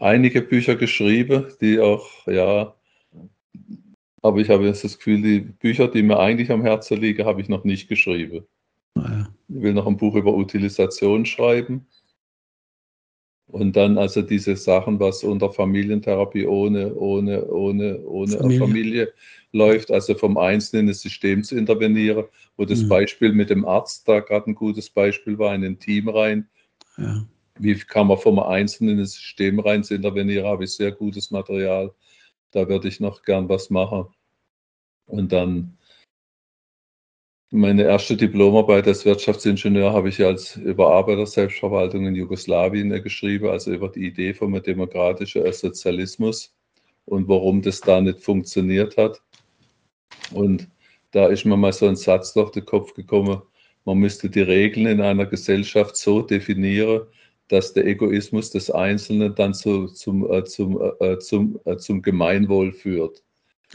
[0.00, 2.74] einige Bücher geschrieben, die auch, ja,
[4.22, 7.40] aber ich habe jetzt das Gefühl, die Bücher, die mir eigentlich am Herzen liegen, habe
[7.40, 8.44] ich noch nicht geschrieben.
[8.96, 9.28] Ja.
[9.48, 11.86] Ich will noch ein Buch über Utilisation schreiben.
[13.46, 18.58] Und dann also diese Sachen, was unter Familientherapie ohne, ohne, ohne, ohne Familie.
[18.58, 19.12] Familie
[19.52, 22.26] läuft, also vom Einzelnen System zu intervenieren,
[22.58, 22.88] wo das mhm.
[22.88, 26.46] Beispiel mit dem Arzt da gerade ein gutes Beispiel war, in ein Team rein.
[26.98, 27.24] Ja.
[27.58, 31.92] Wie kann man vom Einzelnen ins System rein intervenieren, habe ich sehr gutes Material.
[32.52, 34.06] Da würde ich noch gern was machen.
[35.06, 35.78] Und dann
[37.50, 43.88] meine erste Diplomarbeit als Wirtschaftsingenieur habe ich als über Arbeiter-Selbstverwaltung in Jugoslawien geschrieben, also über
[43.88, 46.54] die Idee vom demokratischen Sozialismus
[47.06, 49.22] und warum das da nicht funktioniert hat.
[50.32, 50.68] Und
[51.12, 53.40] da ist mir mal so ein Satz durch den Kopf gekommen,
[53.86, 57.06] man müsste die Regeln in einer Gesellschaft so definieren,
[57.48, 62.02] dass der Egoismus des Einzelnen dann zu, zum, äh, zum, äh, äh zum, äh, zum
[62.02, 63.22] Gemeinwohl führt.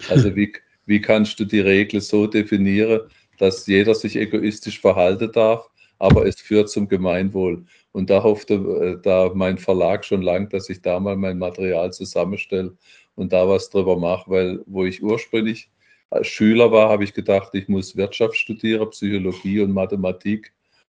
[0.10, 0.54] Also wie,
[0.86, 3.02] wie kannst du die Regel so definieren,
[3.40, 5.70] dass jeder sich egoistisch verhalten darf,
[6.00, 7.66] aber es führt zum Gemeinwohl.
[7.92, 11.92] Und da hoffte äh, da mein Verlag schon lang, dass ich da mal mein Material
[11.94, 12.76] zusammenstelle
[13.16, 15.70] und da was drüber mache, weil wo ich ursprünglich
[16.10, 20.54] als Schüler war, habe ich gedacht, ich muss Wirtschaft studieren, Psychologie und Mathematik,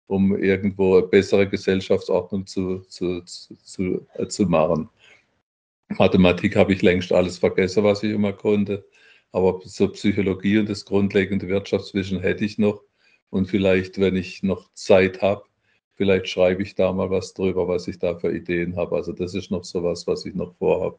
[0.10, 4.90] um irgendwo eine bessere Gesellschaftsordnung zu, zu, zu, äh, zu machen.
[5.90, 8.84] Mathematik habe ich längst alles vergessen, was ich immer konnte.
[9.32, 12.82] Aber so Psychologie und das grundlegende Wirtschaftswissen hätte ich noch.
[13.30, 15.44] Und vielleicht, wenn ich noch Zeit habe,
[15.94, 18.96] vielleicht schreibe ich da mal was drüber, was ich da für Ideen habe.
[18.96, 20.98] Also das ist noch so was, was ich noch vorhabe.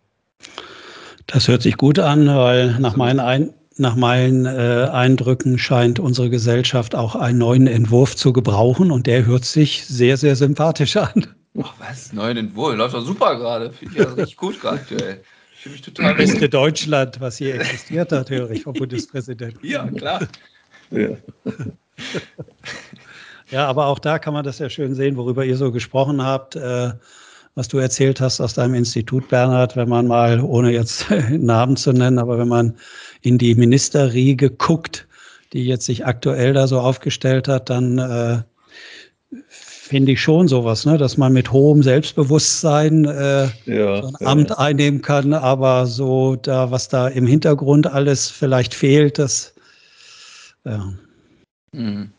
[1.27, 6.31] Das hört sich gut an, weil nach meinen, Ein nach meinen äh, Eindrücken scheint unsere
[6.31, 11.27] Gesellschaft auch einen neuen Entwurf zu gebrauchen und der hört sich sehr, sehr sympathisch an.
[11.61, 12.77] Ach was, neuen Entwurf?
[12.77, 13.73] Läuft doch super gerade.
[13.73, 15.21] Finde ich ja richtig gut gerade aktuell.
[15.55, 19.67] Ich fühle mich total Das beste Deutschland, was hier existiert hat, höre ich vom Bundespräsidenten.
[19.67, 20.21] Ja, klar.
[20.91, 21.09] Ja.
[23.51, 26.57] ja, aber auch da kann man das ja schön sehen, worüber ihr so gesprochen habt,
[26.57, 26.93] äh,
[27.55, 31.93] was du erzählt hast aus deinem Institut, Bernhard, wenn man mal, ohne jetzt Namen zu
[31.93, 32.77] nennen, aber wenn man
[33.23, 35.07] in die Ministerriege guckt,
[35.53, 38.43] die jetzt sich aktuell da so aufgestellt hat, dann äh,
[39.91, 40.99] finde ich schon sowas, ne?
[40.99, 46.71] dass man mit hohem Selbstbewusstsein äh, ja, so ein Amt einnehmen kann, aber so da,
[46.71, 49.55] was da im Hintergrund alles vielleicht fehlt, das
[50.65, 50.93] ja.
[51.73, 52.11] Mhm.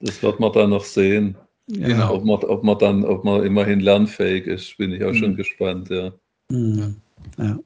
[0.00, 1.36] Das wird man dann noch sehen.
[1.68, 2.14] Genau.
[2.14, 5.16] Ob man, ob man dann, ob man immerhin lernfähig ist, bin ich auch mhm.
[5.16, 6.12] schon gespannt, ja.
[6.50, 6.96] Mhm.
[7.38, 7.58] Ja.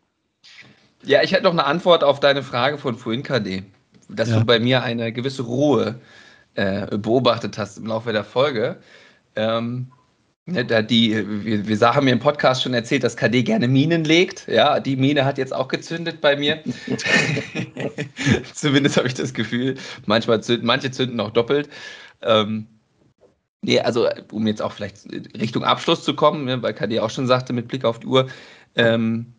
[1.07, 3.63] Ja, ich hätte noch eine Antwort auf deine Frage von vorhin, KD.
[4.09, 4.39] Dass ja.
[4.39, 6.01] du bei mir eine gewisse Ruhe
[6.55, 8.77] äh, beobachtet hast im Laufe der Folge.
[9.35, 9.91] Ähm,
[10.49, 14.05] Ne, da die, wir, wir haben mir im Podcast schon erzählt, dass KD gerne Minen
[14.05, 14.47] legt.
[14.47, 16.63] Ja, die Mine hat jetzt auch gezündet bei mir.
[18.55, 19.75] Zumindest habe ich das Gefühl.
[20.07, 21.69] Manchmal zünden, manche zünden auch doppelt.
[22.23, 22.69] Ähm,
[23.61, 27.27] nee, also um jetzt auch vielleicht Richtung Abschluss zu kommen, ne, weil KD auch schon
[27.27, 28.29] sagte mit Blick auf die Uhr,
[28.77, 29.35] ähm,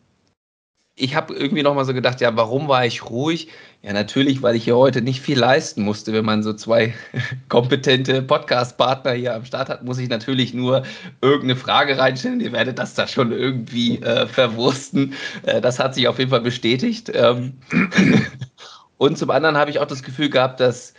[1.00, 3.50] ich habe irgendwie nochmal so gedacht, ja, warum war ich ruhig?
[3.84, 6.12] Ja, natürlich, weil ich hier heute nicht viel leisten musste.
[6.12, 6.96] Wenn man so zwei
[7.50, 10.82] kompetente Podcast-Partner hier am Start hat, muss ich natürlich nur
[11.22, 12.42] irgendeine Frage reinstellen.
[12.42, 15.14] Ihr werdet das da schon irgendwie äh, verwursten.
[15.44, 17.12] Äh, das hat sich auf jeden Fall bestätigt.
[17.14, 17.54] Ähm
[18.98, 20.96] und zum anderen habe ich auch das Gefühl gehabt, dass,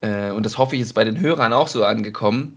[0.00, 2.56] äh, und das hoffe ich ist bei den Hörern auch so angekommen,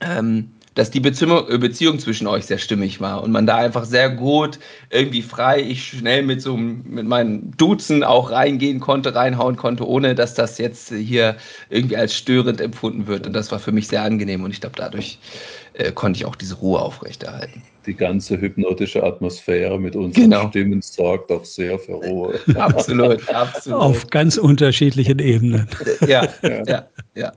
[0.00, 4.58] ähm, dass die Beziehung, zwischen euch sehr stimmig war und man da einfach sehr gut
[4.90, 10.14] irgendwie frei, ich schnell mit so mit meinen Duzen auch reingehen konnte, reinhauen konnte, ohne
[10.14, 11.36] dass das jetzt hier
[11.70, 13.26] irgendwie als störend empfunden wird.
[13.26, 15.18] Und das war für mich sehr angenehm und ich glaube, dadurch
[15.74, 17.62] äh, konnte ich auch diese Ruhe aufrechterhalten.
[17.86, 20.48] Die ganze hypnotische Atmosphäre mit unseren genau.
[20.48, 22.38] Stimmen sorgt auch sehr für Ruhe.
[22.56, 23.80] absolut, absolut.
[23.80, 25.68] Auf ganz unterschiedlichen Ebenen.
[26.06, 26.88] ja, ja, ja.
[27.14, 27.32] ja.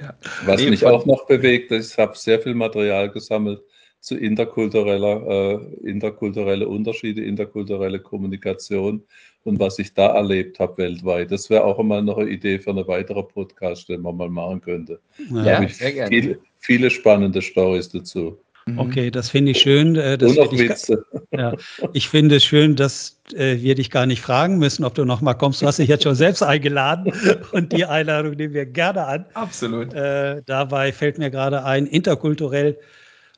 [0.00, 0.14] Ja.
[0.44, 3.62] Was mich auch noch bewegt, ich habe sehr viel Material gesammelt
[4.00, 9.02] zu interkultureller, äh, interkulturelle Unterschiede, interkulturelle Kommunikation
[9.44, 11.30] und was ich da erlebt habe weltweit.
[11.30, 14.60] Das wäre auch einmal noch eine Idee für eine weitere Podcast, die man mal machen
[14.60, 15.00] könnte.
[15.30, 18.38] Ja, da habe ich viele, viele spannende Stories dazu.
[18.66, 18.78] Mhm.
[18.78, 19.94] Okay, das finde ich schön.
[19.94, 21.04] Das Witze.
[21.30, 21.54] Ich, ja,
[21.92, 25.20] ich finde es schön, dass äh, wir dich gar nicht fragen müssen, ob du noch
[25.20, 25.62] mal kommst.
[25.62, 27.12] Du hast dich jetzt schon selbst eingeladen
[27.52, 29.24] und die Einladung nehmen wir gerne an.
[29.34, 29.94] Absolut.
[29.94, 32.78] Äh, dabei fällt mir gerade ein, interkulturell,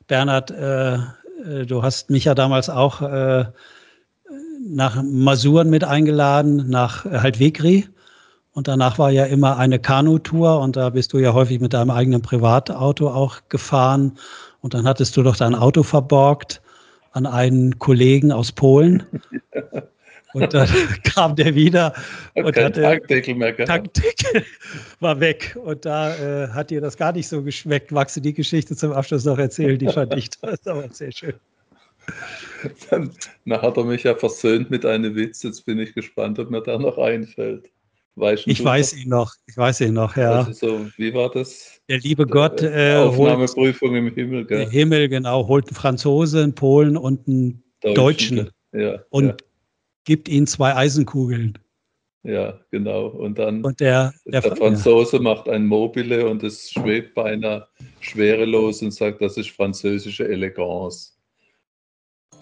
[0.07, 3.45] Bernhard, äh, äh du hast mich ja damals auch äh,
[4.65, 7.87] nach Masuren mit eingeladen, nach Haltvegri.
[8.53, 11.89] Und danach war ja immer eine Kanutour und da bist du ja häufig mit deinem
[11.89, 14.17] eigenen Privatauto auch gefahren.
[14.63, 16.61] Und dann hattest du doch dein Auto verborgt
[17.11, 19.03] an einen Kollegen aus Polen.
[20.33, 20.67] Und dann
[21.03, 21.93] kam der wieder
[22.33, 23.67] und hatte Tankdeckel mehr gehabt.
[23.67, 24.43] Tankdeckel
[24.99, 25.55] war weg.
[25.63, 27.91] Und da äh, hat dir das gar nicht so geschmeckt.
[27.91, 29.77] Magst du die Geschichte zum Abschluss noch erzählen?
[29.77, 31.35] Die fand ich das aber sehr schön.
[32.89, 33.11] Dann,
[33.45, 35.43] dann hat er mich ja versöhnt mit einem Witz.
[35.43, 37.69] Jetzt bin ich gespannt, ob mir da noch einfällt.
[38.15, 39.33] Weißt ich weiß ihn noch.
[39.47, 40.47] Ich weiß ihn noch, ja.
[40.53, 41.81] So, wie war das?
[41.89, 44.61] Der liebe Gott äh, Aufnahmeprüfung holt, im Himmel, gell?
[44.63, 49.35] Im Himmel, genau, holt einen Franzosen, einen Polen und einen Deutschen, Deutschen ja, und ja.
[50.05, 51.57] gibt ihnen zwei Eisenkugeln.
[52.23, 53.07] Ja, genau.
[53.07, 55.23] Und dann und der, der, der Franzose ja.
[55.23, 57.67] macht ein Mobile und es schwebt beinahe
[57.99, 61.17] schwerelos und sagt, das ist französische Eleganz.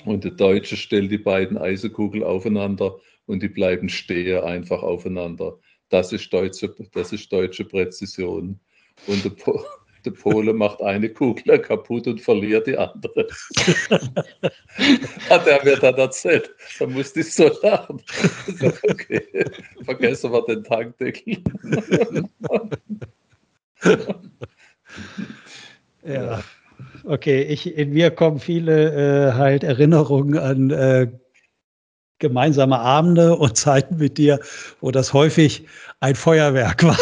[0.05, 2.95] Und der Deutsche stellt die beiden Eisenkugeln aufeinander
[3.31, 5.57] und die bleiben stehen einfach aufeinander.
[5.87, 8.59] Das ist deutsche, das ist deutsche Präzision.
[9.07, 9.63] Und der, po,
[10.05, 13.27] der Pole macht eine Kugel kaputt und verliert die andere.
[15.29, 16.53] Hat er mir dann erzählt.
[16.77, 18.01] Da musste ich so lachen.
[18.89, 19.45] okay,
[19.85, 21.41] vergessen wir den Tankdeckel.
[26.03, 26.43] ja.
[27.05, 31.07] Okay, ich, in mir kommen viele äh, halt Erinnerungen an äh,
[32.21, 34.39] gemeinsame Abende und Zeiten mit dir,
[34.79, 35.65] wo das häufig
[35.99, 36.97] ein Feuerwerk war.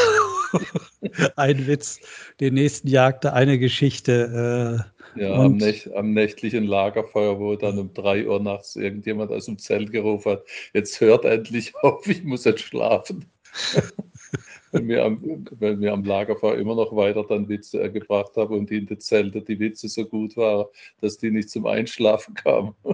[1.36, 2.00] ein Witz,
[2.40, 4.84] den nächsten jagte eine Geschichte.
[5.16, 9.46] Äh, ja, am, Nächt, am, nächtlichen Lagerfeuer, wo dann um drei Uhr nachts irgendjemand aus
[9.46, 10.44] dem Zelt gerufen hat,
[10.74, 13.26] jetzt hört endlich auf, ich muss jetzt schlafen.
[14.72, 18.56] wenn, wir am, wenn wir am Lagerfeuer immer noch weiter dann Witze äh, gebracht haben
[18.56, 20.68] und in den Zelten die Witze so gut waren,
[21.02, 22.76] dass die nicht zum Einschlafen kamen.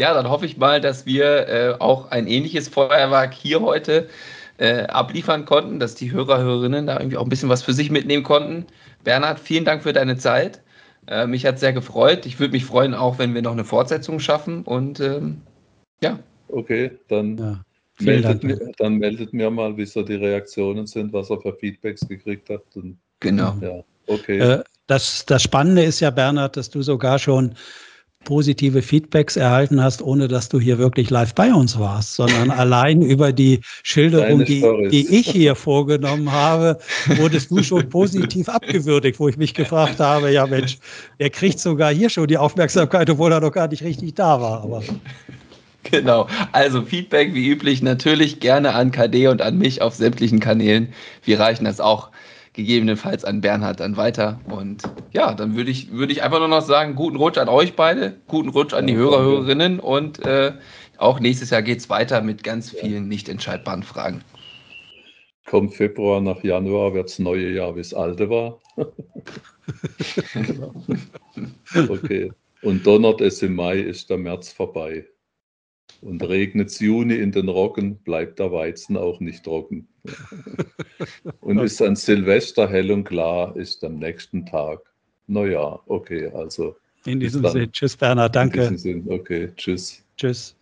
[0.00, 4.08] Ja, dann hoffe ich mal, dass wir äh, auch ein ähnliches Feuerwerk hier heute
[4.56, 7.90] äh, abliefern konnten, dass die Hörer, Hörerinnen da irgendwie auch ein bisschen was für sich
[7.90, 8.64] mitnehmen konnten.
[9.04, 10.62] Bernhard, vielen Dank für deine Zeit.
[11.06, 12.24] Äh, mich hat sehr gefreut.
[12.24, 14.62] Ich würde mich freuen, auch wenn wir noch eine Fortsetzung schaffen.
[14.62, 15.42] Und ähm,
[16.02, 16.18] ja.
[16.48, 17.60] Okay, dann, ja,
[17.98, 22.08] meldet mir, dann meldet mir mal, wie so die Reaktionen sind, was er für Feedbacks
[22.08, 22.62] gekriegt hat.
[22.74, 23.54] Und, genau.
[23.60, 24.38] Ja, okay.
[24.38, 27.54] Äh, das, das Spannende ist ja, Bernhard, dass du sogar schon
[28.24, 33.02] positive Feedbacks erhalten hast, ohne dass du hier wirklich live bei uns warst, sondern allein
[33.02, 36.78] über die Schilderung, die, die, ich hier vorgenommen habe,
[37.16, 40.78] wurdest du schon positiv abgewürdigt, wo ich mich gefragt habe, ja Mensch,
[41.18, 44.62] der kriegt sogar hier schon die Aufmerksamkeit, obwohl er doch gar nicht richtig da war.
[44.62, 44.82] Aber
[45.84, 46.28] Genau.
[46.52, 50.92] Also Feedback wie üblich natürlich gerne an KD und an mich auf sämtlichen Kanälen.
[51.24, 52.10] Wir reichen das auch
[52.60, 54.40] gegebenenfalls an Bernhard dann weiter.
[54.48, 54.82] Und
[55.12, 58.16] ja, dann würde ich, würde ich einfach nur noch sagen, guten Rutsch an euch beide,
[58.26, 60.52] guten Rutsch an die Hörer, Hörerinnen und äh,
[60.98, 64.22] auch nächstes Jahr geht es weiter mit ganz vielen nicht entscheidbaren Fragen.
[65.46, 68.60] Kommt Februar nach Januar, wird das neue Jahr, wie es alte war.
[71.88, 72.30] okay.
[72.62, 75.06] Und donnert es im Mai, ist der März vorbei.
[76.02, 79.88] Und regnet es Juni in den Roggen, bleibt der Weizen auch nicht trocken.
[81.40, 84.80] und ist an Silvester hell und klar, ist am nächsten Tag
[85.26, 85.82] Neujahr.
[85.86, 86.76] Okay, also.
[87.06, 88.64] In diesem Sinne, tschüss Bernhard, danke.
[88.64, 90.02] In diesem Sinne, okay, tschüss.
[90.16, 90.56] Tschüss.